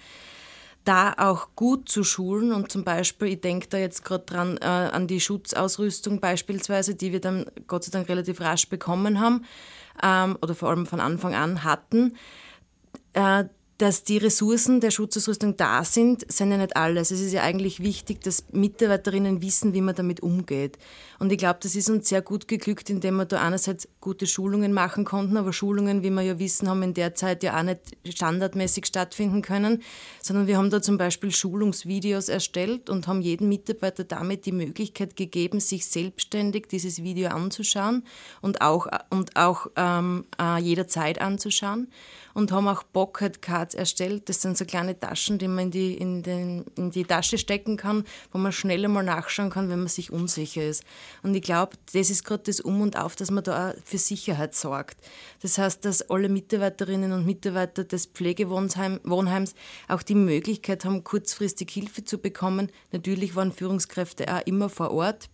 [0.85, 4.65] da auch gut zu schulen und zum Beispiel, ich denke da jetzt gerade dran äh,
[4.65, 9.45] an die Schutzausrüstung beispielsweise, die wir dann Gott sei Dank relativ rasch bekommen haben
[10.03, 12.15] ähm, oder vor allem von Anfang an hatten.
[13.13, 13.45] Äh,
[13.83, 17.11] dass die Ressourcen der Schutzausrüstung da sind, sind ja nicht alles.
[17.11, 20.79] Es ist ja eigentlich wichtig, dass Mitarbeiterinnen wissen, wie man damit umgeht.
[21.19, 24.73] Und ich glaube, das ist uns sehr gut geglückt, indem wir da einerseits gute Schulungen
[24.73, 27.81] machen konnten, aber Schulungen, wie wir ja wissen, haben in der Zeit ja auch nicht
[28.09, 29.83] standardmäßig stattfinden können,
[30.23, 35.17] sondern wir haben da zum Beispiel Schulungsvideos erstellt und haben jedem Mitarbeiter damit die Möglichkeit
[35.17, 38.05] gegeben, sich selbstständig dieses Video anzuschauen
[38.43, 41.89] und auch, und auch ähm, äh, jederzeit anzuschauen
[42.35, 44.29] und haben auch Pocket-Cards erstellt.
[44.29, 47.77] Das sind so kleine Taschen, die man in die, in, den, in die Tasche stecken
[47.77, 50.85] kann, wo man schnell einmal nachschauen kann, wenn man sich unsicher ist.
[51.23, 54.55] Und ich glaube, das ist gerade das Um und Auf, dass man da für Sicherheit
[54.55, 54.99] sorgt.
[55.41, 59.55] Das heißt, dass alle Mitarbeiterinnen und Mitarbeiter des Pflegewohnheims
[59.89, 62.71] auch die Möglichkeit haben, kurzfristig Hilfe zu bekommen.
[62.93, 65.29] Natürlich waren Führungskräfte auch immer vor Ort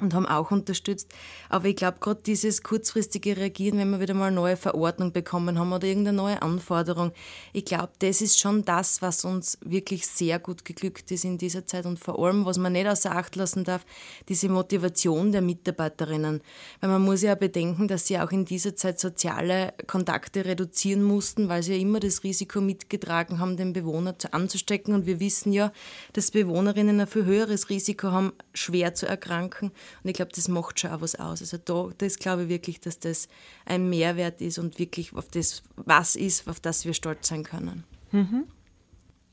[0.00, 1.12] und haben auch unterstützt.
[1.48, 5.58] Aber ich glaube, gerade dieses kurzfristige Reagieren, wenn wir wieder mal eine neue Verordnung bekommen
[5.58, 7.12] haben oder irgendeine neue Anforderung,
[7.52, 11.66] ich glaube, das ist schon das, was uns wirklich sehr gut geglückt ist in dieser
[11.66, 13.84] Zeit und vor allem, was man nicht außer Acht lassen darf,
[14.28, 16.40] diese Motivation der Mitarbeiterinnen.
[16.80, 21.48] Weil man muss ja bedenken, dass sie auch in dieser Zeit soziale Kontakte reduzieren mussten,
[21.48, 24.94] weil sie ja immer das Risiko mitgetragen haben, den Bewohner anzustecken.
[24.94, 25.72] Und wir wissen ja,
[26.12, 29.72] dass Bewohnerinnen ein viel höheres Risiko haben, schwer zu erkranken
[30.02, 31.40] und ich glaube, das macht schon auch was aus.
[31.40, 33.28] Also da, das glaube ich wirklich, dass das
[33.66, 37.84] ein Mehrwert ist und wirklich auf das was ist, auf das wir stolz sein können.
[38.12, 38.44] Mhm.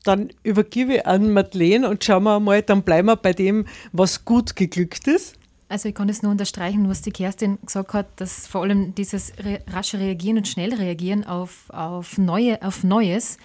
[0.04, 4.24] Dann übergebe ich an Madeleine und schauen wir mal, dann bleiben wir bei dem, was
[4.24, 5.36] gut geglückt ist.
[5.68, 9.32] Also ich kann es nur unterstreichen, was die Kerstin gesagt hat, dass vor allem dieses
[9.66, 13.38] rasche Reagieren und schnell reagieren auf, auf, neue, auf Neues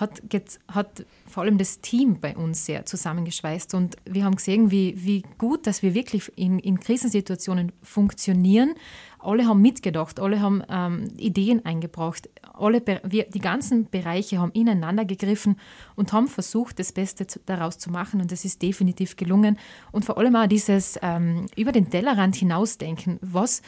[0.00, 0.22] hat,
[0.68, 3.74] hat vor allem das Team bei uns sehr zusammengeschweißt.
[3.74, 8.74] Und wir haben gesehen, wie, wie gut, dass wir wirklich in, in Krisensituationen funktionieren.
[9.18, 12.30] Alle haben mitgedacht, alle haben ähm, Ideen eingebracht.
[12.54, 15.56] Alle, wir, die ganzen Bereiche haben ineinander gegriffen
[15.94, 18.22] und haben versucht, das Beste daraus zu machen.
[18.22, 19.58] Und das ist definitiv gelungen.
[19.92, 23.18] Und vor allem auch dieses ähm, über den Tellerrand hinausdenken.
[23.20, 23.60] Was,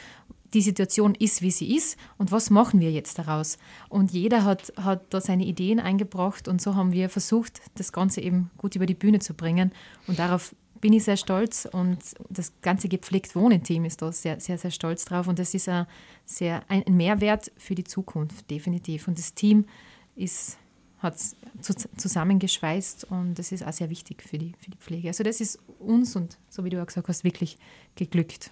[0.53, 3.57] die Situation ist, wie sie ist und was machen wir jetzt daraus?
[3.89, 8.21] Und jeder hat, hat da seine Ideen eingebracht und so haben wir versucht, das Ganze
[8.21, 9.71] eben gut über die Bühne zu bringen.
[10.07, 11.97] Und darauf bin ich sehr stolz und
[12.29, 15.87] das ganze gepflegt Wohnen-Team ist da sehr, sehr, sehr stolz drauf und das ist ein,
[16.25, 19.07] sehr, ein Mehrwert für die Zukunft, definitiv.
[19.07, 19.65] Und das Team
[20.17, 20.57] ist,
[20.99, 21.37] hat es
[21.95, 25.07] zusammengeschweißt und das ist auch sehr wichtig für die, für die Pflege.
[25.07, 27.57] Also das ist uns und so wie du auch gesagt hast, wirklich
[27.95, 28.51] geglückt.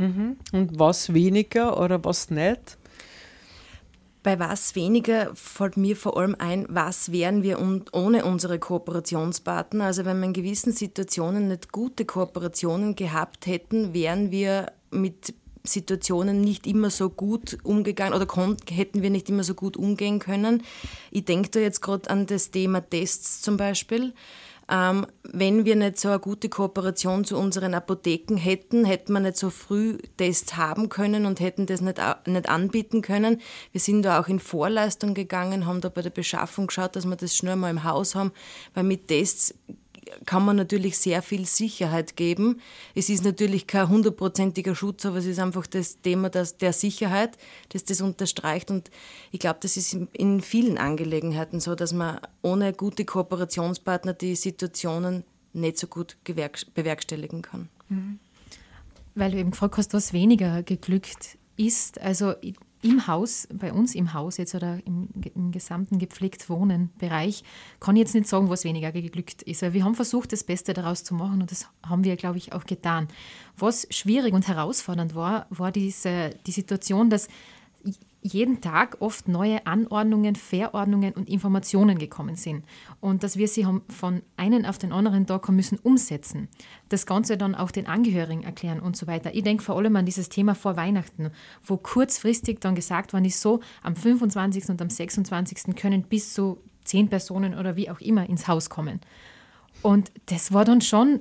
[0.00, 0.38] Mhm.
[0.52, 2.78] Und was weniger oder was nicht?
[4.22, 7.58] Bei was weniger fällt mir vor allem ein, was wären wir
[7.92, 9.84] ohne unsere Kooperationspartner?
[9.84, 15.34] Also wenn wir in gewissen Situationen nicht gute Kooperationen gehabt hätten, wären wir mit
[15.64, 18.26] Situationen nicht immer so gut umgegangen oder
[18.70, 20.62] hätten wir nicht immer so gut umgehen können.
[21.10, 24.14] Ich denke da jetzt gerade an das Thema Tests zum Beispiel.
[24.70, 29.36] Ähm, wenn wir nicht so eine gute Kooperation zu unseren Apotheken hätten, hätten wir nicht
[29.36, 33.40] so früh Tests haben können und hätten das nicht, nicht anbieten können.
[33.72, 37.16] Wir sind da auch in Vorleistung gegangen, haben da bei der Beschaffung geschaut, dass wir
[37.16, 38.30] das schnell mal im Haus haben,
[38.74, 39.54] weil mit Tests
[40.26, 42.60] kann man natürlich sehr viel Sicherheit geben.
[42.94, 47.38] Es ist natürlich kein hundertprozentiger Schutz, aber es ist einfach das Thema das, der Sicherheit,
[47.70, 48.70] das das unterstreicht.
[48.70, 48.90] Und
[49.32, 55.24] ich glaube, das ist in vielen Angelegenheiten so, dass man ohne gute Kooperationspartner die Situationen
[55.52, 57.68] nicht so gut bewerkstelligen kann.
[57.88, 58.18] Mhm.
[59.14, 62.00] Weil du eben gefragt hast, was weniger geglückt ist.
[62.00, 62.34] Also
[62.82, 67.44] im Haus, bei uns im Haus jetzt oder im, im gesamten gepflegt Wohnen-Bereich,
[67.78, 70.72] kann ich jetzt nicht sagen, was weniger geglückt ist, weil wir haben versucht, das Beste
[70.72, 73.08] daraus zu machen und das haben wir, glaube ich, auch getan.
[73.58, 77.28] Was schwierig und herausfordernd war, war diese, die Situation, dass
[78.22, 82.64] jeden Tag oft neue Anordnungen, Verordnungen und Informationen gekommen sind.
[83.00, 86.48] Und dass wir sie von einem auf den anderen Tag haben müssen umsetzen.
[86.88, 89.34] Das Ganze dann auch den Angehörigen erklären und so weiter.
[89.34, 91.30] Ich denke vor allem an dieses Thema vor Weihnachten,
[91.64, 94.68] wo kurzfristig dann gesagt worden ist, so am 25.
[94.68, 95.74] und am 26.
[95.76, 99.00] können bis zu zehn Personen oder wie auch immer ins Haus kommen.
[99.82, 101.20] Und das war dann schon,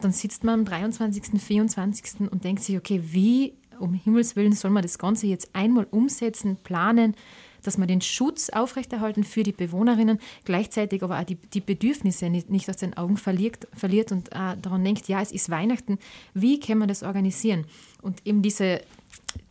[0.00, 2.30] dann sitzt man am 23., 24.
[2.30, 6.56] und denkt sich, okay, wie um Himmels Willen soll man das Ganze jetzt einmal umsetzen,
[6.62, 7.14] planen,
[7.62, 12.50] dass man den Schutz aufrechterhalten für die Bewohnerinnen, gleichzeitig aber auch die, die Bedürfnisse nicht,
[12.50, 15.98] nicht aus den Augen verliert, verliert und äh, daran denkt, ja, es ist Weihnachten,
[16.34, 17.66] wie kann man das organisieren?
[18.02, 18.80] Und eben diese,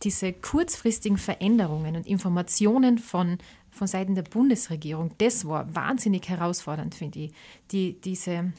[0.02, 3.38] diese kurzfristigen Veränderungen und Informationen von,
[3.70, 7.32] von Seiten der Bundesregierung, das war wahnsinnig herausfordernd, finde ich.
[7.70, 8.52] Die, diese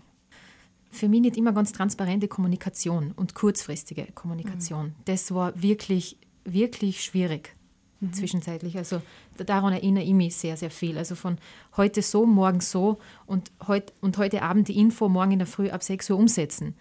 [0.90, 4.88] für mich nicht immer ganz transparente Kommunikation und kurzfristige Kommunikation.
[4.88, 4.96] Mhm.
[5.06, 7.54] Das war wirklich, wirklich schwierig
[8.00, 8.14] mhm.
[8.14, 8.78] zwischenzeitlich.
[8.78, 9.02] Also
[9.38, 10.98] daran erinnere ich mich sehr, sehr viel.
[10.98, 11.38] Also von
[11.78, 15.70] heute so, morgen so und, heut, und heute Abend die Info, morgen in der Früh
[15.70, 16.76] ab 6 Uhr umsetzen.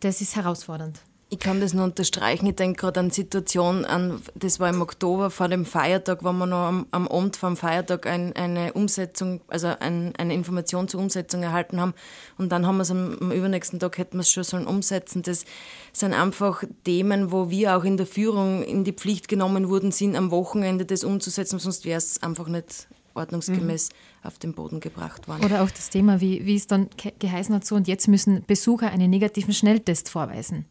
[0.00, 1.02] Das ist herausfordernd.
[1.30, 2.46] Ich kann das nur unterstreichen.
[2.46, 6.46] Ich denke gerade an Situationen, an, das war im Oktober vor dem Feiertag, wo wir
[6.46, 11.00] noch am, am Abend vor dem Feiertag ein, eine Umsetzung, also ein, eine Information zur
[11.00, 11.92] Umsetzung erhalten haben.
[12.38, 15.22] Und dann haben wir es am, am übernächsten Tag, hätten wir es schon sollen umsetzen.
[15.22, 15.44] Das
[15.92, 20.16] sind einfach Themen, wo wir auch in der Führung in die Pflicht genommen wurden, sind
[20.16, 24.26] am Wochenende das umzusetzen, sonst wäre es einfach nicht ordnungsgemäß mhm.
[24.26, 25.44] auf den Boden gebracht worden.
[25.44, 28.90] Oder auch das Thema, wie, wie es dann geheißen hat, so und jetzt müssen Besucher
[28.90, 30.64] einen negativen Schnelltest vorweisen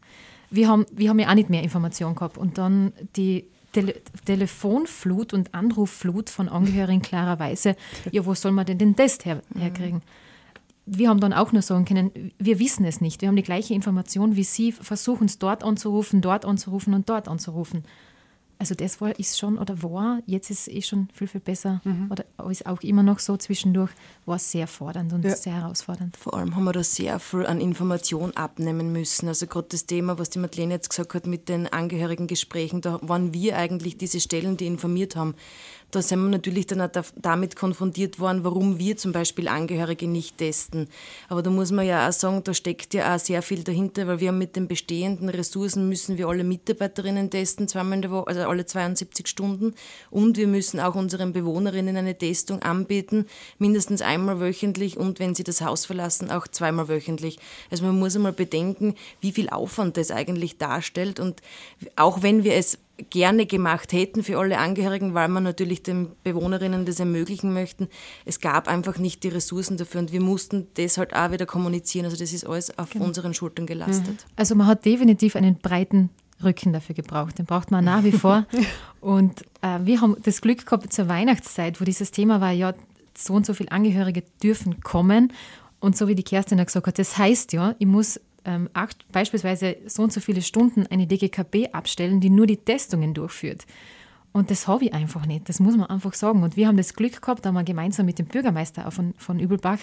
[0.50, 2.38] wir haben, wir haben ja auch nicht mehr Informationen gehabt.
[2.38, 3.94] Und dann die Tele
[4.24, 7.76] Telefonflut und Anrufflut von Angehörigen klarerweise,
[8.10, 10.02] ja, wo soll man denn den Test her herkriegen?
[10.86, 13.20] Wir haben dann auch nur sagen können, wir wissen es nicht.
[13.20, 17.28] Wir haben die gleiche Information wie Sie, versuchen es dort anzurufen, dort anzurufen und dort
[17.28, 17.84] anzurufen.
[18.58, 21.80] Also das war, ist schon oder war, jetzt ist es eh schon viel, viel besser
[21.84, 22.10] mhm.
[22.10, 23.90] oder ist auch immer noch so zwischendurch,
[24.26, 25.36] war sehr fordernd und ja.
[25.36, 26.16] sehr herausfordernd.
[26.16, 29.28] Vor allem haben wir da sehr viel an Information abnehmen müssen.
[29.28, 33.32] Also gerade das Thema, was die Madeleine jetzt gesagt hat mit den Angehörigengesprächen, da waren
[33.32, 35.34] wir eigentlich diese Stellen, die informiert haben.
[35.90, 40.36] Da sind wir natürlich dann auch damit konfrontiert worden, warum wir zum Beispiel Angehörige nicht
[40.36, 40.88] testen.
[41.28, 44.20] Aber da muss man ja auch sagen, da steckt ja auch sehr viel dahinter, weil
[44.20, 48.42] wir mit den bestehenden Ressourcen müssen wir alle Mitarbeiterinnen testen, zweimal in der Woche, also
[48.42, 49.74] alle 72 Stunden.
[50.10, 53.24] Und wir müssen auch unseren Bewohnerinnen eine Testung anbieten,
[53.58, 57.38] mindestens einmal wöchentlich und wenn sie das Haus verlassen, auch zweimal wöchentlich.
[57.70, 61.18] Also man muss einmal bedenken, wie viel Aufwand das eigentlich darstellt.
[61.18, 61.40] Und
[61.96, 62.78] auch wenn wir es
[63.10, 67.88] gerne gemacht hätten für alle Angehörigen, weil wir natürlich den Bewohnerinnen das ermöglichen möchten.
[68.24, 72.06] Es gab einfach nicht die Ressourcen dafür und wir mussten das halt auch wieder kommunizieren.
[72.06, 73.06] Also das ist alles auf genau.
[73.06, 74.08] unseren Schultern gelastet.
[74.08, 74.32] Mhm.
[74.36, 76.10] Also man hat definitiv einen breiten
[76.42, 77.38] Rücken dafür gebraucht.
[77.38, 78.46] Den braucht man nach wie vor.
[79.00, 82.74] und äh, wir haben das Glück gehabt zur Weihnachtszeit, wo dieses Thema war, ja,
[83.16, 85.32] so und so viele Angehörige dürfen kommen.
[85.80, 89.76] Und so wie die Kerstin gesagt hat, das heißt ja, ich muss ähm, acht, beispielsweise
[89.86, 93.66] so und so viele Stunden eine DGKB abstellen, die nur die Testungen durchführt.
[94.32, 96.42] Und das habe ich einfach nicht, das muss man einfach sagen.
[96.42, 99.38] Und wir haben das Glück gehabt, da haben wir gemeinsam mit dem Bürgermeister von, von
[99.38, 99.80] Übelbach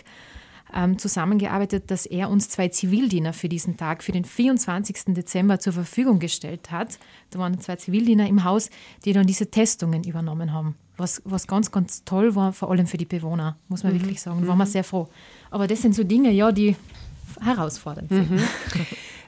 [0.74, 5.14] ähm, zusammengearbeitet, dass er uns zwei Zivildiener für diesen Tag, für den 24.
[5.14, 6.98] Dezember zur Verfügung gestellt hat.
[7.30, 8.72] Da waren zwei Zivildiener im Haus,
[9.04, 10.76] die dann diese Testungen übernommen haben.
[10.98, 14.02] Was, was ganz, ganz toll war, vor allem für die Bewohner, muss man mhm.
[14.02, 14.42] wirklich sagen.
[14.42, 14.70] Da waren wir mhm.
[14.70, 15.08] sehr froh.
[15.52, 16.76] Aber das sind so Dinge, ja, die
[17.42, 18.32] herausfordernd sind.
[18.32, 18.40] Mhm.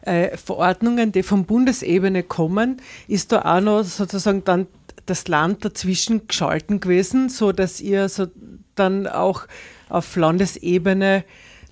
[0.01, 4.67] Äh, Verordnungen, die von Bundesebene kommen, ist da auch noch sozusagen dann
[5.05, 8.27] das Land dazwischen geschalten gewesen, so dass ihr so
[8.75, 9.47] dann auch
[9.89, 11.23] auf Landesebene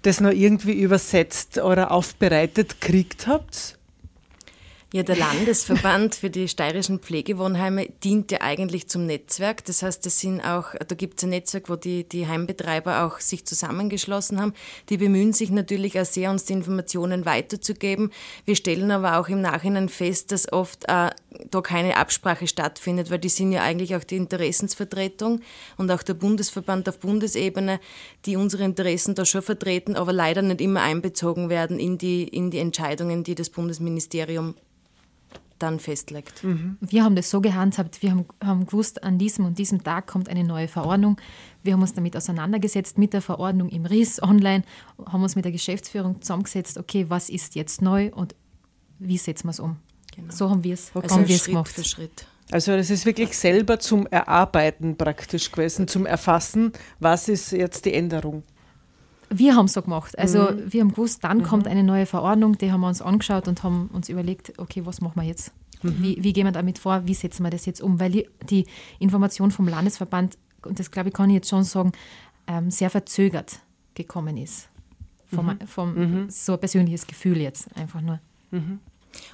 [0.02, 3.78] das noch irgendwie übersetzt oder aufbereitet kriegt habt?
[4.96, 9.66] Ja, der Landesverband für die steirischen Pflegewohnheime dient ja eigentlich zum Netzwerk.
[9.66, 13.20] Das heißt, das sind auch, da gibt es ein Netzwerk, wo die, die Heimbetreiber auch
[13.20, 14.54] sich zusammengeschlossen haben.
[14.88, 18.10] Die bemühen sich natürlich auch sehr, uns die Informationen weiterzugeben.
[18.46, 21.10] Wir stellen aber auch im Nachhinein fest, dass oft äh,
[21.52, 25.42] da keine Absprache stattfindet, weil die sind ja eigentlich auch die Interessensvertretung
[25.76, 27.82] und auch der Bundesverband auf Bundesebene,
[28.26, 32.50] die unsere Interessen da schon vertreten, aber leider nicht immer einbezogen werden in die, in
[32.50, 34.56] die Entscheidungen, die das Bundesministerium
[35.66, 36.44] dann festlegt.
[36.44, 36.78] Mhm.
[36.80, 40.30] Wir haben das so gehandhabt, wir haben, haben gewusst, an diesem und diesem Tag kommt
[40.30, 41.18] eine neue Verordnung.
[41.64, 44.64] Wir haben uns damit auseinandergesetzt mit der Verordnung im RIS online,
[45.06, 48.36] haben uns mit der Geschäftsführung zusammengesetzt, okay, was ist jetzt neu und
[49.00, 49.78] wie setzen wir es um.
[50.16, 50.32] Genau.
[50.32, 51.70] So haben wir es also haben Schritt gemacht.
[51.70, 52.28] für Schritt.
[52.52, 57.94] Also das ist wirklich selber zum Erarbeiten praktisch gewesen, zum Erfassen, was ist jetzt die
[57.94, 58.44] Änderung.
[59.30, 60.18] Wir haben es so gemacht.
[60.18, 60.74] Also mhm.
[60.74, 61.44] wir haben gewusst, dann mhm.
[61.44, 65.02] kommt eine neue Verordnung, die haben wir uns angeschaut und haben uns überlegt, okay, was
[65.02, 65.52] machen wir jetzt?
[65.82, 67.06] Wie, wie gehen wir damit vor?
[67.06, 68.00] Wie setzen wir das jetzt um?
[68.00, 68.66] Weil die, die
[69.00, 71.92] Information vom Landesverband, und das glaube ich, kann ich jetzt schon sagen,
[72.48, 73.60] ähm, sehr verzögert
[73.94, 74.70] gekommen ist.
[75.28, 78.20] Vom, vom so ein persönliches Gefühl jetzt einfach nur.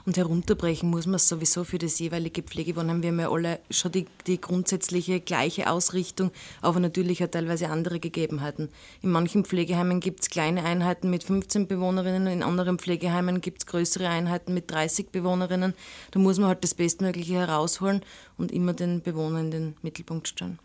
[0.06, 3.02] Und herunterbrechen muss man es sowieso für das jeweilige Pflegewohnen.
[3.02, 8.00] Wir haben ja alle schon die, die grundsätzliche gleiche Ausrichtung, aber natürlich auch teilweise andere
[8.00, 8.70] Gegebenheiten.
[9.02, 13.66] In manchen Pflegeheimen gibt es kleine Einheiten mit 15 Bewohnerinnen, in anderen Pflegeheimen gibt es
[13.66, 15.74] größere Einheiten mit 30 Bewohnerinnen.
[16.12, 18.02] Da muss man halt das Bestmögliche herausholen
[18.38, 20.60] und immer den Bewohner in den Mittelpunkt stellen.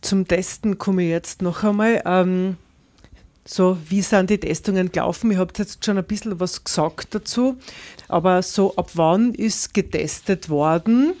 [0.00, 2.02] Zum Testen komme ich jetzt noch einmal.
[2.04, 2.56] Ähm,
[3.50, 5.30] so, wie sind die Testungen gelaufen?
[5.30, 7.56] Ihr habt jetzt schon ein bisschen was gesagt dazu,
[8.06, 11.14] aber so ab wann ist getestet worden?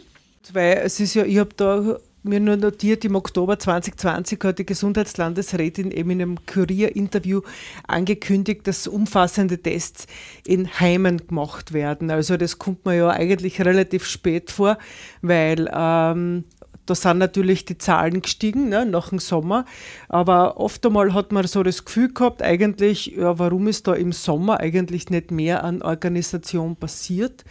[0.52, 4.66] Weil es ist ja, ich habe da mir nur notiert, im Oktober 2020 hat die
[4.66, 7.40] Gesundheitslandesrätin eben in einem Kurier-Interview
[7.86, 10.06] angekündigt, dass umfassende Tests
[10.44, 12.10] in Heimen gemacht werden.
[12.10, 14.76] Also das kommt mir ja eigentlich relativ spät vor,
[15.22, 16.44] weil ähm,
[16.88, 19.64] da sind natürlich die Zahlen gestiegen ne, nach dem Sommer,
[20.08, 24.12] aber oft einmal hat man so das Gefühl gehabt, eigentlich, ja, warum ist da im
[24.12, 27.44] Sommer eigentlich nicht mehr an Organisation passiert?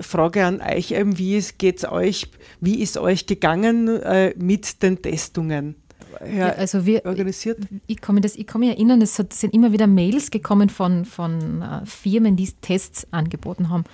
[0.00, 5.00] Frage an euch eben, wie geht es euch, wie ist euch gegangen äh, mit den
[5.00, 5.76] Testungen?
[6.32, 7.58] Ja, also wir, organisiert?
[7.86, 10.68] Ich kann mich, das, ich kann mich erinnern, es hat, sind immer wieder Mails gekommen
[10.68, 13.84] von, von äh, Firmen, die Tests angeboten haben.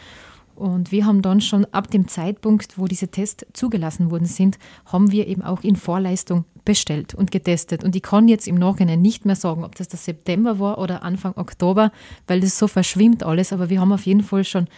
[0.60, 5.10] Und wir haben dann schon ab dem Zeitpunkt, wo diese Tests zugelassen worden sind, haben
[5.10, 7.82] wir eben auch in Vorleistung bestellt und getestet.
[7.82, 11.02] Und ich kann jetzt im Nachhinein nicht mehr sagen, ob das der September war oder
[11.02, 11.92] Anfang Oktober,
[12.26, 13.54] weil das so verschwimmt alles.
[13.54, 14.68] Aber wir haben auf jeden Fall schon,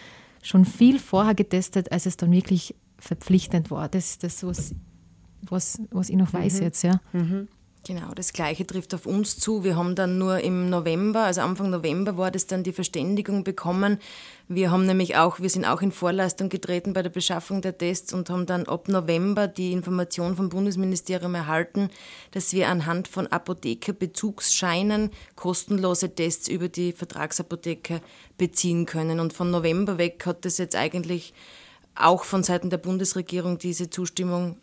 [0.41, 3.89] schon viel vorher getestet, als es dann wirklich verpflichtend war.
[3.89, 4.77] Das ist das, was,
[5.43, 7.01] was, was ich noch weiß jetzt, ja.
[7.85, 9.65] Genau, das Gleiche trifft auf uns zu.
[9.65, 13.99] Wir haben dann nur im November, also Anfang November war das dann die Verständigung bekommen.
[14.47, 18.13] Wir haben nämlich auch, wir sind auch in Vorleistung getreten bei der Beschaffung der Tests
[18.13, 21.91] und haben dann ab November die Information vom Bundesministerium erhalten,
[22.31, 28.01] dass wir anhand von Apothekerbezugsscheinen kostenlose Tests über die Vertragsapotheke
[28.39, 29.19] beziehen können.
[29.19, 31.35] Und von November weg hat das jetzt eigentlich
[31.97, 34.57] auch von Seiten der Bundesregierung diese Zustimmung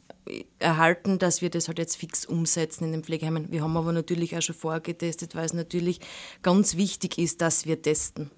[0.59, 3.51] erhalten, dass wir das halt jetzt fix umsetzen in den Pflegeheimen.
[3.51, 5.99] Wir haben aber natürlich auch schon vorher getestet, weil es natürlich
[6.41, 8.29] ganz wichtig ist, dass wir testen.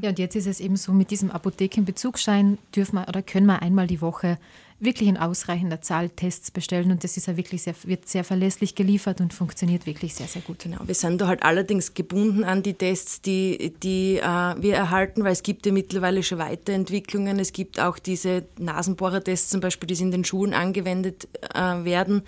[0.00, 3.62] Ja, und jetzt ist es eben so, mit diesem Apothekenbezugsschein dürfen wir oder können wir
[3.62, 4.38] einmal die Woche
[4.78, 8.74] wirklich in ausreichender Zahl Tests bestellen und das ist ja wirklich sehr, wird sehr verlässlich
[8.74, 10.60] geliefert und funktioniert wirklich sehr, sehr gut.
[10.60, 15.24] Genau, wir sind da halt allerdings gebunden an die Tests, die, die äh, wir erhalten,
[15.24, 17.38] weil es gibt ja mittlerweile schon Weiterentwicklungen.
[17.38, 22.22] Es gibt auch diese Nasenbohrertests zum Beispiel, die in den Schulen angewendet äh, werden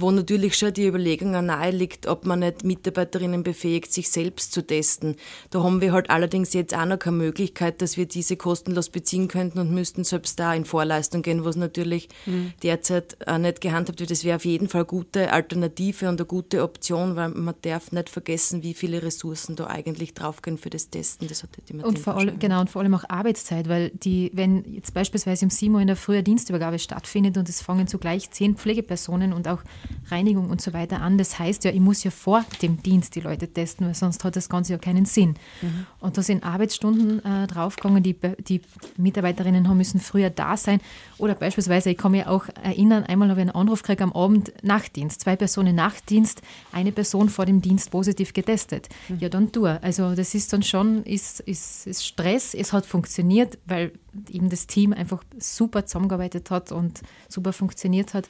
[0.00, 4.66] wo natürlich schon die Überlegung nahe liegt, ob man nicht Mitarbeiterinnen befähigt, sich selbst zu
[4.66, 5.16] testen.
[5.50, 9.28] Da haben wir halt allerdings jetzt auch noch keine Möglichkeit, dass wir diese kostenlos beziehen
[9.28, 12.08] könnten und müssten selbst da in Vorleistung gehen, was natürlich
[12.62, 14.10] derzeit auch nicht gehandhabt wird.
[14.10, 17.92] Das wäre auf jeden Fall eine gute Alternative und eine gute Option, weil man darf
[17.92, 21.28] nicht vergessen, wie viele Ressourcen da eigentlich draufgehen für das Testen.
[21.28, 24.30] Das hat die Martin Und vor, allem, genau, und vor allem auch Arbeitszeit, weil die,
[24.34, 27.86] wenn jetzt beispielsweise um 7 Uhr in der Früh eine Dienstübergabe stattfindet und es fangen
[27.86, 29.62] zugleich zehn Pflegepersonen und auch
[30.10, 33.20] Reinigung und so weiter an, das heißt ja, ich muss ja vor dem Dienst die
[33.20, 35.34] Leute testen, weil sonst hat das Ganze ja keinen Sinn.
[36.00, 38.60] Und da sind Arbeitsstunden äh, draufgegangen, die, die
[38.96, 40.80] Mitarbeiterinnen haben müssen früher da sein.
[41.18, 44.52] Oder beispielsweise, ich kann mich auch erinnern, einmal habe ich einen Anruf gekriegt am Abend
[44.62, 48.88] Nachtdienst, zwei Personen Nachtdienst, eine Person vor dem Dienst positiv getestet.
[49.18, 49.66] Ja, dann tu.
[49.66, 53.92] Also das ist dann schon, ist, ist, ist Stress, es hat funktioniert, weil
[54.30, 58.28] eben das Team einfach super zusammengearbeitet hat und super funktioniert hat.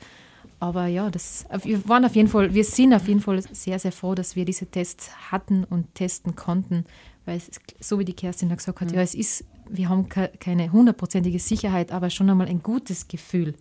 [0.61, 3.93] Aber ja, das, wir waren auf jeden Fall, wir sind auf jeden Fall sehr, sehr
[3.93, 6.85] froh, dass wir diese Tests hatten und testen konnten,
[7.27, 7.51] weil es,
[7.81, 11.93] so wie die Kerstin gesagt hat, ja, es ist, wir haben ke- keine hundertprozentige Sicherheit,
[11.93, 13.55] aber schon einmal ein gutes Gefühl.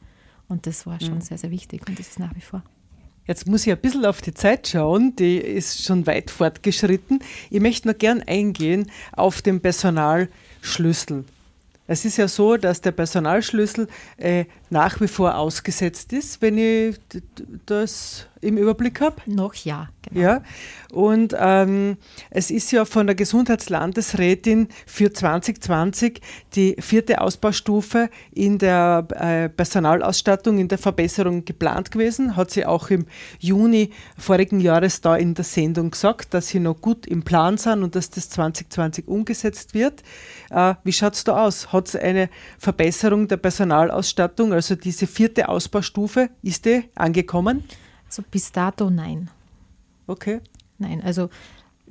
[0.48, 2.64] Und das war schon sehr, sehr wichtig und das ist nach wie vor.
[3.28, 7.20] Jetzt muss ich ein bisschen auf die Zeit schauen, die ist schon weit fortgeschritten.
[7.50, 11.26] Ich möchte noch gern eingehen auf den Personalschlüssel.
[11.88, 17.00] Es ist ja so, dass der Personalschlüssel äh, nach wie vor ausgesetzt ist, wenn ich
[17.66, 19.16] das im Überblick habe.
[19.26, 20.22] Noch ja, genau.
[20.22, 20.42] Ja,
[20.92, 21.98] und ähm,
[22.30, 26.22] es ist ja von der Gesundheitslandesrätin für 2020
[26.56, 32.36] die vierte Ausbaustufe in der äh, Personalausstattung, in der Verbesserung geplant gewesen.
[32.36, 33.06] Hat sie auch im
[33.40, 37.84] Juni vorigen Jahres da in der Sendung gesagt, dass sie noch gut im Plan sind
[37.84, 40.04] und dass das 2020 umgesetzt wird.
[40.50, 41.74] Äh, wie schaut es da aus?
[41.74, 47.64] Hat es eine Verbesserung der Personalausstattung, also diese vierte Ausbaustufe, ist die angekommen?
[48.10, 49.30] So bis dato nein.
[50.08, 50.40] Okay.
[50.78, 51.30] Nein, also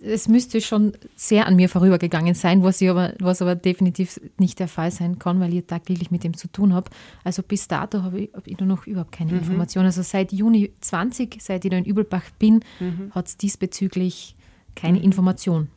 [0.01, 4.69] es müsste schon sehr an mir vorübergegangen sein, was, aber, was aber definitiv nicht der
[4.69, 6.91] Fall sein kann, weil ich tagtäglich mit dem zu tun habe.
[7.25, 9.39] Also bis dato habe ich, hab ich da noch überhaupt keine Mhm.
[9.39, 9.87] Informationen.
[9.87, 13.11] Also seit Juni 20, seit ich da in Übelbach bin, Mhm.
[13.13, 14.35] hat es diesbezüglich
[14.75, 15.69] keine Information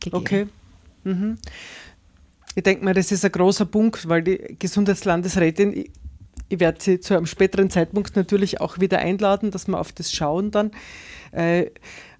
[0.00, 0.22] gegeben.
[0.22, 0.46] Okay.
[1.04, 1.38] Mhm.
[2.56, 5.84] Ich denke mal, das ist ein großer Punkt, weil die Gesundheitslandesrätin,
[6.52, 10.12] ich, werde sie zu einem späteren Zeitpunkt natürlich auch wieder einladen, dass wir auf das
[10.12, 10.70] schauen dann,
[11.32, 11.66] äh,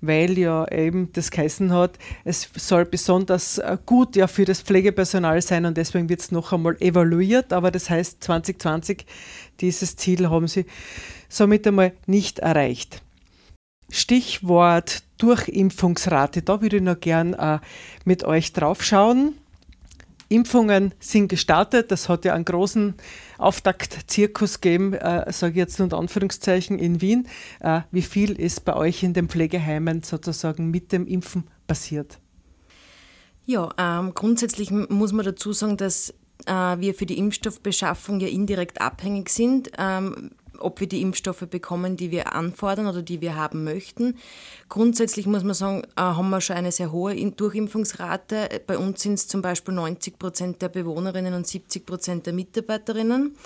[0.00, 5.42] weil ja eben das geheißen hat, es soll besonders äh, gut ja für das Pflegepersonal
[5.42, 9.06] sein und deswegen wird es noch einmal evaluiert, aber das heißt 2020,
[9.60, 10.66] dieses Ziel haben sie
[11.28, 13.02] somit einmal nicht erreicht.
[13.90, 17.58] Stichwort Durchimpfungsrate, da würde ich noch gern äh,
[18.04, 19.34] mit euch drauf schauen.
[20.32, 22.94] Impfungen sind gestartet, das hat ja einen großen
[23.38, 27.28] Auftaktzirkus gegeben, äh, sage ich jetzt unter Anführungszeichen, in Wien.
[27.60, 32.18] Äh, wie viel ist bei euch in den Pflegeheimen sozusagen mit dem Impfen passiert?
[33.44, 36.14] Ja, ähm, grundsätzlich muss man dazu sagen, dass
[36.46, 40.30] äh, wir für die Impfstoffbeschaffung ja indirekt abhängig sind, ähm,
[40.62, 44.16] ob wir die Impfstoffe bekommen, die wir anfordern oder die wir haben möchten.
[44.68, 48.62] Grundsätzlich muss man sagen, äh, haben wir schon eine sehr hohe Durchimpfungsrate.
[48.66, 53.36] Bei uns sind es zum Beispiel 90 Prozent der Bewohnerinnen und 70 Prozent der Mitarbeiterinnen.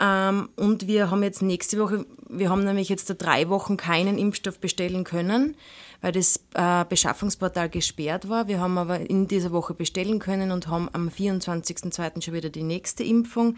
[0.00, 4.16] Ähm, und wir haben jetzt nächste Woche, wir haben nämlich jetzt da drei Wochen keinen
[4.16, 5.56] Impfstoff bestellen können,
[6.00, 8.48] weil das äh, Beschaffungsportal gesperrt war.
[8.48, 12.22] Wir haben aber in dieser Woche bestellen können und haben am 24.02.
[12.22, 13.56] schon wieder die nächste Impfung.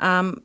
[0.00, 0.42] Ähm,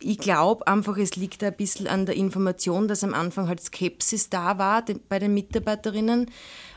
[0.00, 4.30] ich glaube einfach, es liegt ein bisschen an der Information, dass am Anfang halt Skepsis
[4.30, 6.30] da war bei den Mitarbeiterinnen.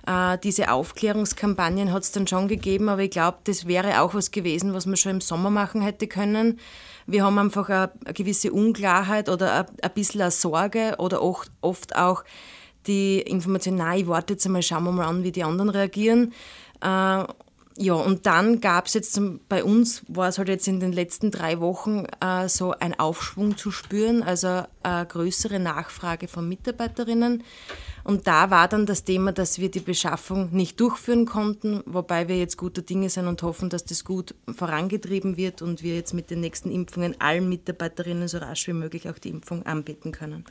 [0.06, 4.32] Äh, diese Aufklärungskampagnen hat es dann schon gegeben, aber ich glaube, das wäre auch was
[4.32, 6.60] gewesen, was man schon im Sommer machen hätte können.
[7.06, 12.24] Wir haben einfach eine, gewisse Unklarheit oder ein, bisschen eine Sorge oder oft, oft auch
[12.88, 16.34] die Information, nein, ich warte jetzt einmal, schauen wir mal an, wie die anderen reagieren.
[16.82, 17.24] Äh,
[17.80, 21.30] ja, und dann gab es jetzt bei uns, war es halt jetzt in den letzten
[21.30, 27.44] drei Wochen äh, so ein Aufschwung zu spüren, also eine größere Nachfrage von Mitarbeiterinnen.
[28.04, 32.40] Und da war dann das Thema, dass wir die Beschaffung nicht durchführen konnten, wobei wir
[32.40, 36.32] jetzt guter Dinge sind und hoffen, dass das gut vorangetrieben wird und wir jetzt mit
[36.32, 40.46] den nächsten Impfungen allen Mitarbeiterinnen so rasch wie möglich auch die Impfung anbieten können.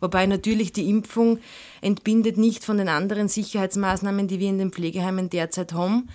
[0.00, 1.38] Wobei natürlich die Impfung
[1.80, 6.08] entbindet nicht von den anderen Sicherheitsmaßnahmen, die wir in den Pflegeheimen derzeit haben.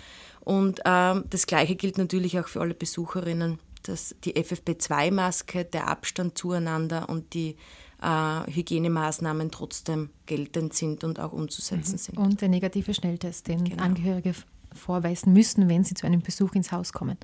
[0.44, 3.60] Und ähm, das Gleiche gilt natürlich auch für alle Besucherinnen.
[3.84, 7.56] Dass die FFP2-Maske, der Abstand zueinander und die
[8.02, 12.18] äh, Hygienemaßnahmen trotzdem geltend sind und auch umzusetzen sind.
[12.18, 13.84] Und der negative Schnelltest, den Genau.
[13.84, 14.34] Angehörige
[14.74, 17.18] vorweisen müssen, wenn sie zu einem Besuch ins Haus kommen.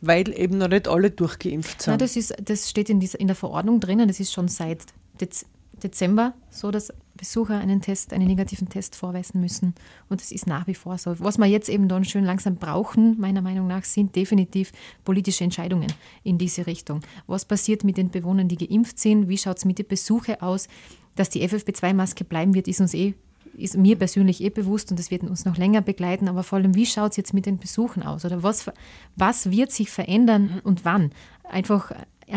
[0.00, 1.92] Weil eben noch nicht alle durchgeimpft sind.
[1.92, 4.08] Na, das, ist, das steht in, dieser, in der Verordnung drinnen.
[4.08, 4.86] Das ist schon seit
[5.20, 5.46] Dez
[5.82, 9.74] Dezember so, dass Besucher einen Test, einen negativen Test vorweisen müssen.
[10.08, 11.20] Und das ist nach wie vor so.
[11.20, 14.72] Was wir jetzt eben dann schön langsam brauchen, meiner Meinung nach, sind definitiv
[15.04, 15.92] politische Entscheidungen
[16.22, 17.02] in diese Richtung.
[17.26, 19.28] Was passiert mit den Bewohnern, die geimpft sind?
[19.28, 20.68] Wie schaut es mit den Besuchen aus?
[21.16, 23.14] Dass die FFP2-Maske bleiben wird, ist uns eh
[23.56, 26.76] ist mir persönlich eh bewusst und das wird uns noch länger begleiten, aber vor allem,
[26.76, 28.70] wie schaut es jetzt mit den Besuchen aus oder was,
[29.16, 31.10] was wird sich verändern und wann?
[31.42, 31.92] Einfach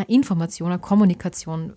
[0.07, 1.73] Information, eine Kommunikation.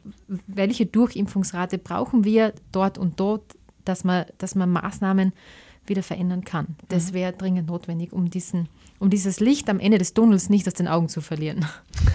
[0.47, 5.33] Welche Durchimpfungsrate brauchen wir dort und dort, dass man, dass man Maßnahmen
[5.87, 6.77] wieder verändern kann?
[6.89, 10.75] Das wäre dringend notwendig, um, diesen, um dieses Licht am Ende des Tunnels nicht aus
[10.75, 11.67] den Augen zu verlieren.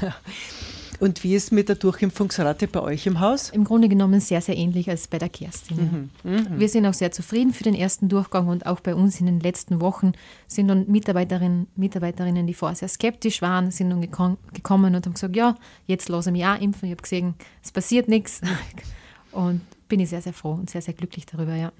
[1.00, 3.50] Und wie ist mit der Durchimpfungsrate bei euch im Haus?
[3.52, 6.10] Im Grunde genommen sehr, sehr ähnlich als bei der Kerstin.
[6.24, 6.46] ja.
[6.58, 9.40] Wir sind auch sehr zufrieden für den ersten Durchgang und auch bei uns in den
[9.40, 10.12] letzten Wochen
[10.48, 15.14] sind dann Mitarbeiterinnen, Mitarbeiterinnen die vorher sehr skeptisch waren, sind dann gekon- gekommen und haben
[15.14, 16.88] gesagt, ja, jetzt lasse ich mich auch impfen.
[16.88, 18.42] Ich habe gesehen, es passiert nichts.
[19.32, 21.72] Und bin ich sehr, sehr froh und sehr, sehr glücklich darüber, ja.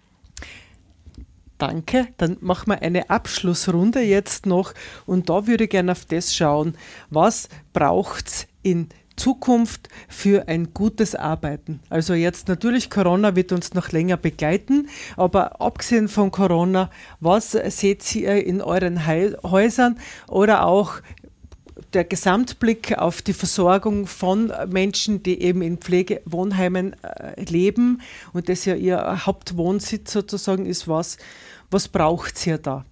[1.58, 2.08] Danke.
[2.18, 4.74] Dann machen wir eine Abschlussrunde jetzt noch.
[5.08, 6.76] Und da würde ich gerne auf das schauen.
[7.10, 8.88] Was braucht es in
[9.20, 11.82] Zukunft für ein gutes Arbeiten?
[11.90, 16.90] Also jetzt natürlich, Corona wird uns noch länger begleiten, aber abgesehen von Corona,
[17.20, 20.94] was seht ihr in euren Hei- Häusern oder auch
[21.94, 28.02] der Gesamtblick auf die Versorgung von Menschen, die eben in Pflegewohnheimen äh, leben
[28.34, 31.18] und das ja ihr Hauptwohnsitz sozusagen ist, was,
[31.72, 32.86] was braucht hier da?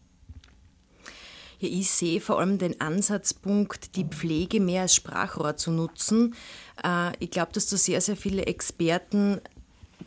[1.59, 6.35] Ja, ich sehe vor allem den Ansatzpunkt, die Pflege mehr als Sprachrohr zu nutzen.
[6.83, 9.41] Äh, ich glaube, dass da sehr, sehr viele Experten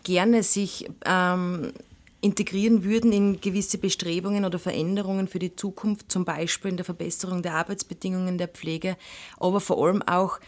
[0.05, 1.73] gerne sich ähm,
[2.21, 7.43] integrieren würden in gewisse Bestrebungen oder Veränderungen für die Zukunft, zum Beispiel in der Verbesserung
[7.43, 8.97] der Arbeitsbedingungen der Pflege,
[9.39, 10.39] aber vor allem auch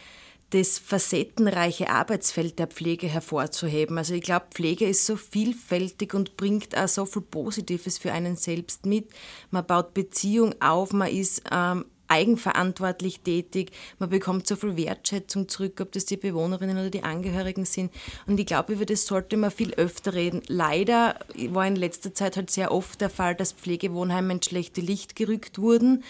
[0.52, 3.96] das facettenreiche Arbeitsfeld der Pflege hervorzuheben.
[3.96, 8.36] Also ich glaube, Pflege ist so vielfältig und bringt auch so viel Positives für einen
[8.36, 9.08] selbst mit.
[9.50, 15.80] Man baut Beziehung auf, man ist ähm, eigenverantwortlich tätig, man bekommt so viel Wertschätzung zurück,
[15.80, 17.90] ob das die Bewohnerinnen oder die Angehörigen sind.
[18.26, 20.42] Und ich glaube, über das sollte man viel öfter reden.
[20.48, 25.16] Leider war in letzter Zeit halt sehr oft der Fall, dass Pflegewohnheime ins schlechte Licht
[25.16, 26.04] gerückt wurden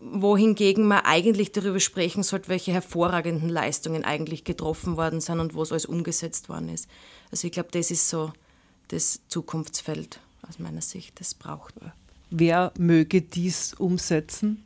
[0.00, 5.62] wohingegen man eigentlich darüber sprechen sollte, welche hervorragenden Leistungen eigentlich getroffen worden sind und wo
[5.62, 6.88] es alles umgesetzt worden ist.
[7.30, 8.32] Also ich glaube, das ist so
[8.88, 11.92] das Zukunftsfeld aus meiner Sicht, das braucht man.
[12.30, 14.64] Wer möge dies umsetzen?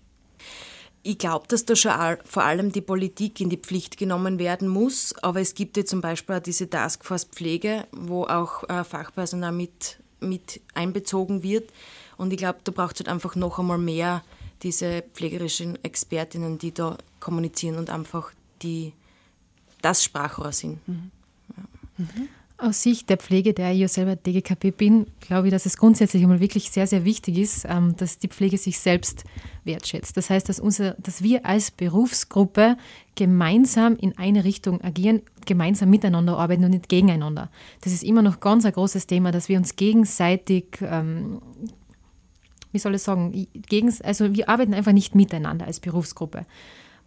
[1.05, 1.93] Ich glaube, dass da schon
[2.25, 6.01] vor allem die Politik in die Pflicht genommen werden muss, aber es gibt ja zum
[6.01, 11.71] Beispiel auch diese Taskforce Pflege, wo auch äh, Fachpersonal mit, mit einbezogen wird.
[12.19, 14.23] Und ich glaube, da braucht es halt einfach noch einmal mehr
[14.63, 18.33] diese pflegerischen Expertinnen, die da kommunizieren und einfach
[18.63, 18.93] die,
[19.81, 20.87] das Sprachrohr sind.
[20.87, 21.11] Mhm.
[21.57, 21.65] Ja.
[21.99, 22.29] Mhm.
[22.59, 26.23] Aus Sicht der Pflege, der ich ja selber DGKP bin, glaube ich, dass es grundsätzlich
[26.23, 29.25] einmal wirklich sehr, sehr wichtig ist, ähm, dass die Pflege sich selbst
[29.65, 30.17] wertschätzt.
[30.17, 32.77] Das heißt, dass, unser, dass wir als Berufsgruppe
[33.17, 37.51] gemeinsam in eine Richtung agieren, gemeinsam miteinander arbeiten und nicht gegeneinander.
[37.81, 41.43] Das ist immer noch ganz ein großes Thema, dass wir uns gegenseitig ähm,
[42.73, 43.47] wie soll ich sagen,
[44.03, 46.47] also wir arbeiten einfach nicht miteinander als Berufsgruppe.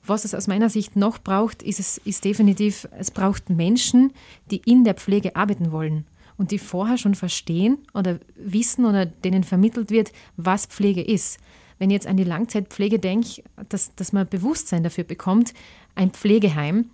[0.06, 4.14] Was es aus meiner Sicht noch braucht, ist es ist definitiv, es braucht Menschen,
[4.52, 6.06] die in der Pflege arbeiten wollen
[6.38, 11.40] und die vorher schon verstehen oder wissen oder denen vermittelt wird, was Pflege ist.
[11.80, 15.54] Wenn ich jetzt an die Langzeitpflege denke, dass, dass man Bewusstsein dafür bekommt,
[15.96, 16.92] ein Pflegeheim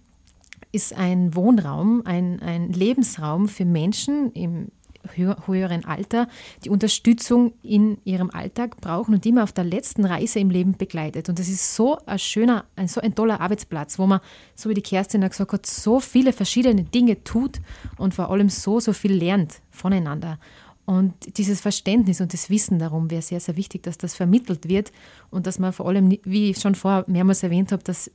[0.71, 4.69] ist ein Wohnraum, ein, ein Lebensraum für Menschen im
[5.15, 6.27] höheren Alter
[6.63, 10.77] die Unterstützung in ihrem Alltag brauchen und die man auf der letzten Reise im Leben
[10.77, 11.29] begleitet.
[11.29, 14.19] Und das ist so ein schöner, ein, so ein toller Arbeitsplatz, wo man,
[14.55, 17.59] so wie die Kerstin gesagt hat, so viele verschiedene Dinge tut
[17.97, 20.39] und vor allem so, so viel lernt voneinander.
[20.85, 24.91] Und dieses Verständnis und das Wissen darum wäre sehr, sehr wichtig, dass das vermittelt wird
[25.29, 28.11] und dass man vor allem, wie ich schon vorher mehrmals erwähnt habe, dass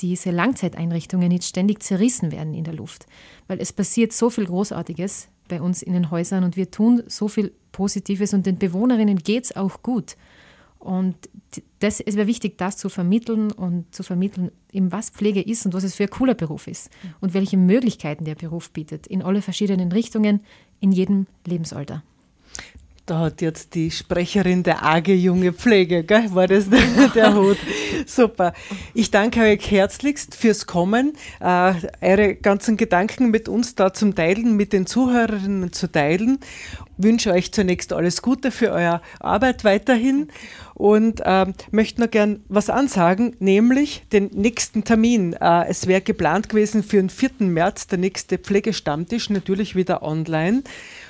[0.00, 3.06] diese Langzeiteinrichtungen nicht ständig zerrissen werden in der Luft.
[3.46, 7.28] Weil es passiert so viel Großartiges bei uns in den Häusern und wir tun so
[7.28, 10.16] viel Positives und den Bewohnerinnen geht es auch gut.
[10.78, 11.16] Und
[11.80, 15.74] das, es wäre wichtig, das zu vermitteln und zu vermitteln, eben was Pflege ist und
[15.74, 16.90] was es für ein cooler Beruf ist
[17.20, 20.40] und welche Möglichkeiten der Beruf bietet, in alle verschiedenen Richtungen,
[20.80, 22.04] in jedem Lebensalter.
[23.08, 26.34] Da hat jetzt die Sprecherin der AG Junge Pflege, gell?
[26.34, 27.56] war das der, der Hut?
[28.04, 28.52] Super.
[28.92, 34.56] Ich danke euch herzlichst fürs Kommen, äh, eure ganzen Gedanken mit uns da zum Teilen,
[34.56, 36.38] mit den Zuhörerinnen zu teilen.
[36.98, 40.28] Wünsche euch zunächst alles Gute für eure Arbeit weiterhin
[40.74, 45.32] und äh, möchte noch gern was ansagen, nämlich den nächsten Termin.
[45.32, 47.30] Äh, es wäre geplant gewesen für den 4.
[47.38, 50.62] März der nächste Pflegestammtisch, natürlich wieder online.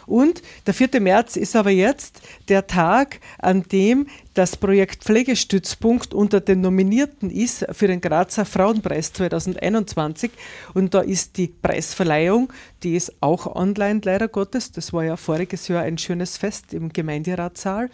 [0.08, 1.00] Und der 4.
[1.00, 7.66] März ist aber jetzt der Tag, an dem das Projekt Pflegestützpunkt unter den Nominierten ist
[7.72, 10.30] für den Grazer Frauenpreis 2021.
[10.74, 12.52] Und da ist die Preisverleihung,
[12.82, 14.72] die ist auch online leider Gottes.
[14.72, 17.90] Das war ja voriges Jahr ein schönes Fest im Gemeinderatssaal.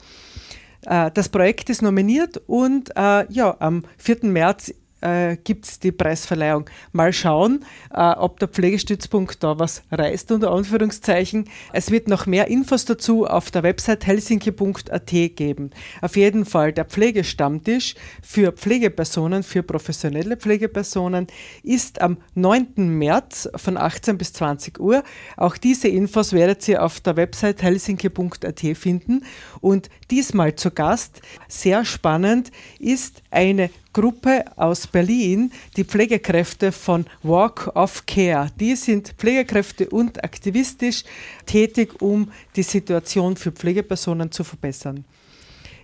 [0.87, 4.19] Äh, das Projekt ist nominiert und äh, ja, am 4.
[4.23, 4.73] März
[5.05, 6.69] äh, gibt es die Preisverleihung.
[6.93, 11.49] Mal schauen, äh, ob der Pflegestützpunkt da was reißt, unter Anführungszeichen.
[11.73, 15.71] Es wird noch mehr Infos dazu auf der Website helsinki.at geben.
[16.01, 21.27] Auf jeden Fall der Pflegestammtisch für Pflegepersonen, für professionelle Pflegepersonen
[21.63, 22.75] ist am 9.
[22.77, 25.03] März von 18 bis 20 Uhr.
[25.37, 29.25] Auch diese Infos werdet ihr auf der Website helsinki.at finden.
[29.61, 37.75] Und diesmal zu Gast, sehr spannend, ist eine Gruppe aus Berlin, die Pflegekräfte von Walk
[37.75, 38.49] of Care.
[38.61, 41.05] Die sind Pflegekräfte und aktivistisch
[41.47, 45.07] tätig, um die Situation für Pflegepersonen zu verbessern.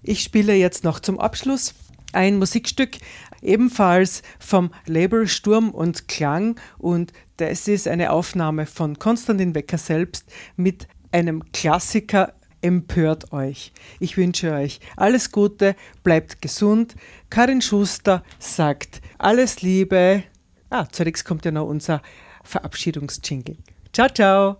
[0.02, 1.74] Ich spiele jetzt noch zum Abschluss
[2.12, 2.98] ein Musikstück,
[3.42, 10.26] ebenfalls vom Label Sturm und Klang und das ist eine Aufnahme von Konstantin Wecker selbst
[10.56, 13.72] mit einem Klassiker empört euch.
[13.98, 16.94] Ich wünsche euch alles Gute, bleibt gesund.
[17.30, 20.24] Karin Schuster sagt alles Liebe.
[20.70, 22.02] Ah, zunächst kommt ja noch unser
[22.44, 23.56] Verabschiedungsjingle.
[23.92, 24.56] Ciao, ciao.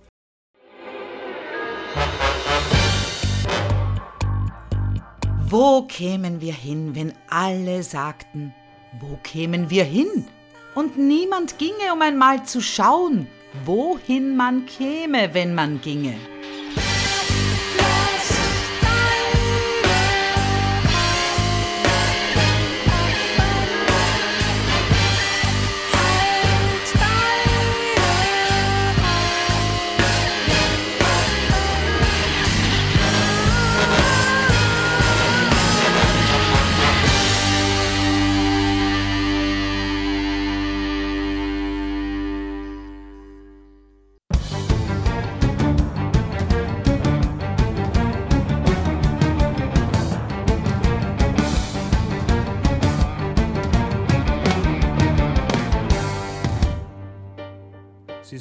[5.46, 8.54] Wo kämen wir hin, wenn alle sagten,
[9.00, 10.26] wo kämen wir hin?
[10.76, 13.26] Und niemand ginge, um einmal zu schauen,
[13.64, 16.14] wohin man käme, wenn man ginge.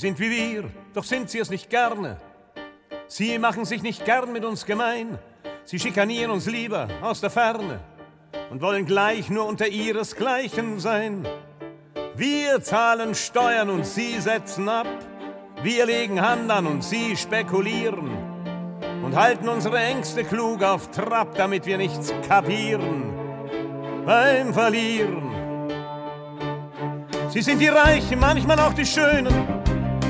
[0.10, 0.64] Sind wie wir,
[0.96, 2.18] doch sind sie es nicht gerne.
[3.08, 5.20] Sie machen sich nicht gern mit uns gemein.
[5.66, 7.80] Sie schikanieren uns lieber aus der Ferne
[8.50, 11.28] und wollen gleich nur unter ihresgleichen sein.
[12.16, 14.88] Wir zahlen Steuern und sie setzen ab.
[15.62, 18.10] Wir legen Hand an und sie spekulieren
[19.04, 23.14] und halten unsere Ängste klug auf Trab, damit wir nichts kapieren
[24.08, 25.30] beim Verlieren.
[27.30, 29.69] Sie sind die Reichen, manchmal auch die Schönen.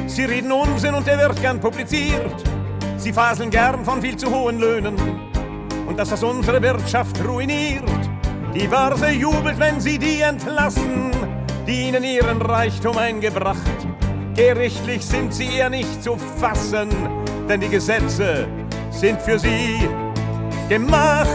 [0.10, 2.43] Sie reden Unsinn und der wird gern publiziert.
[2.97, 4.95] Sie faseln gern von viel zu hohen Löhnen
[5.88, 7.84] und dass das unsere Wirtschaft ruiniert.
[8.53, 11.12] Die Börse jubelt, wenn sie die entlassen,
[11.68, 13.88] die ihnen ihren Reichtum eingebracht.
[14.36, 16.89] Gerichtlich sind sie eher nicht zu fassen,
[17.47, 18.47] denn die Gesetze
[18.89, 19.88] sind für sie
[20.68, 21.30] gemacht.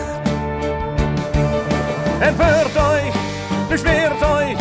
[2.20, 4.56] Empört euch, beschwert euch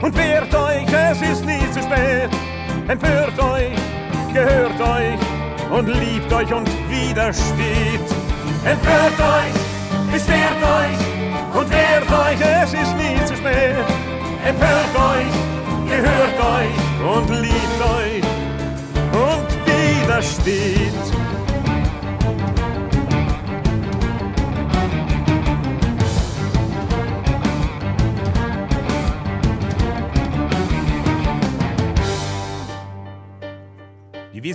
[0.00, 2.30] und wehrt euch, es ist nie zu spät.
[2.88, 3.76] Empört euch,
[4.32, 5.18] gehört euch
[5.70, 8.00] und liebt euch und widersteht.
[8.64, 13.76] Empört euch, beschwert euch und wehrt euch, es ist nie zu spät.
[14.42, 15.34] Empört euch,
[15.86, 17.57] gehört euch und liebt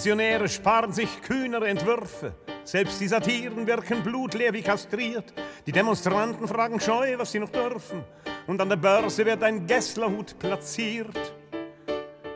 [0.03, 2.33] Visionäre sparen sich kühnere Entwürfe.
[2.65, 5.33] Selbst die Satiren wirken blutleer wie kastriert.
[5.65, 8.03] Die Demonstranten fragen scheu, was sie noch dürfen.
[8.45, 11.33] Und an der Börse wird ein Gesslerhut platziert.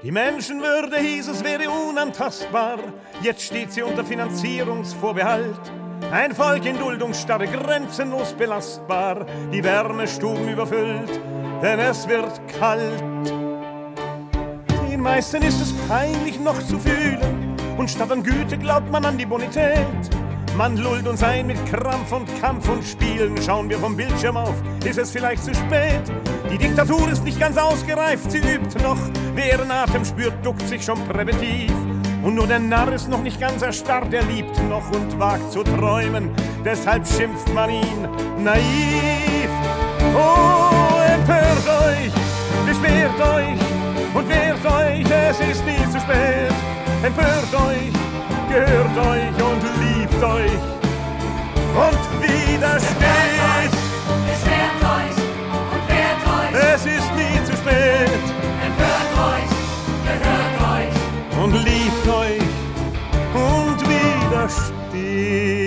[0.01, 2.79] Die Menschenwürde hieß es wäre unantastbar.
[3.21, 5.71] Jetzt steht sie unter Finanzierungsvorbehalt.
[6.09, 9.25] Ein Volk in Duldungsstarre, grenzenlos belastbar.
[9.51, 11.19] Die Wärmestuben überfüllt,
[11.61, 13.03] denn es wird kalt.
[14.89, 17.46] Den meisten ist es peinlich noch zu fühlen.
[17.77, 19.85] Und statt an Güte glaubt man an die Bonität.
[20.57, 23.35] Man lullt uns ein mit Krampf und Kampf und Spielen.
[23.45, 26.01] Schauen wir vom Bildschirm auf, ist es vielleicht zu spät.
[26.51, 28.97] Die Diktatur ist nicht ganz ausgereift, sie übt noch.
[29.35, 31.71] Wer einen Atem spürt, duckt sich schon präventiv.
[32.23, 35.61] Und nur der Narr ist noch nicht ganz erstarrt, er liebt noch und wagt zu
[35.61, 36.31] träumen.
[36.65, 38.07] Deshalb schimpft man ihn
[38.39, 39.49] naiv.
[40.15, 42.11] Oh, empört euch,
[42.65, 46.86] beschwert euch und wehrt euch, es ist nie zu spät.
[47.03, 47.93] Empört euch,
[48.49, 50.61] gehört euch und liebt euch
[51.77, 53.71] und widersteht.
[54.25, 55.17] Beschwert euch
[55.73, 56.73] und wehrt euch.
[56.73, 58.25] Es ist nie zu spät
[58.65, 59.51] Empört euch,
[60.07, 61.43] gehört euch.
[61.43, 62.49] und liebt euch
[63.33, 65.66] und widersteht.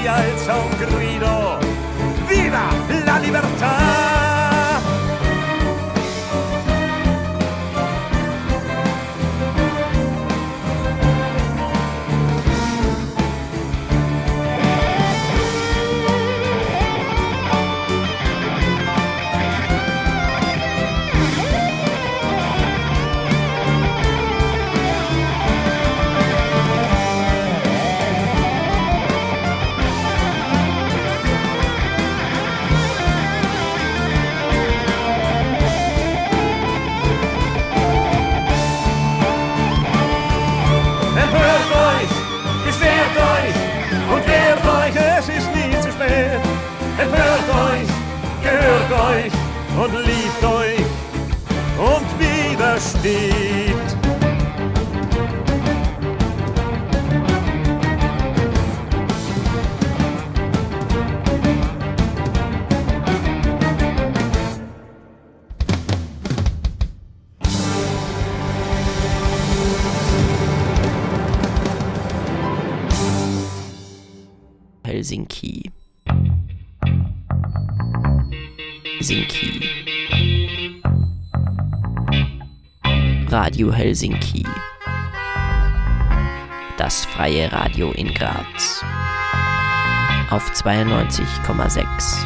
[0.00, 1.58] Si alza un grido.
[2.26, 2.72] Viva
[3.04, 4.09] la libertà!
[49.92, 50.29] Und liebt
[83.70, 84.44] Radio Helsinki.
[86.76, 88.84] Das freie Radio in Graz.
[90.30, 92.19] Auf 92,6.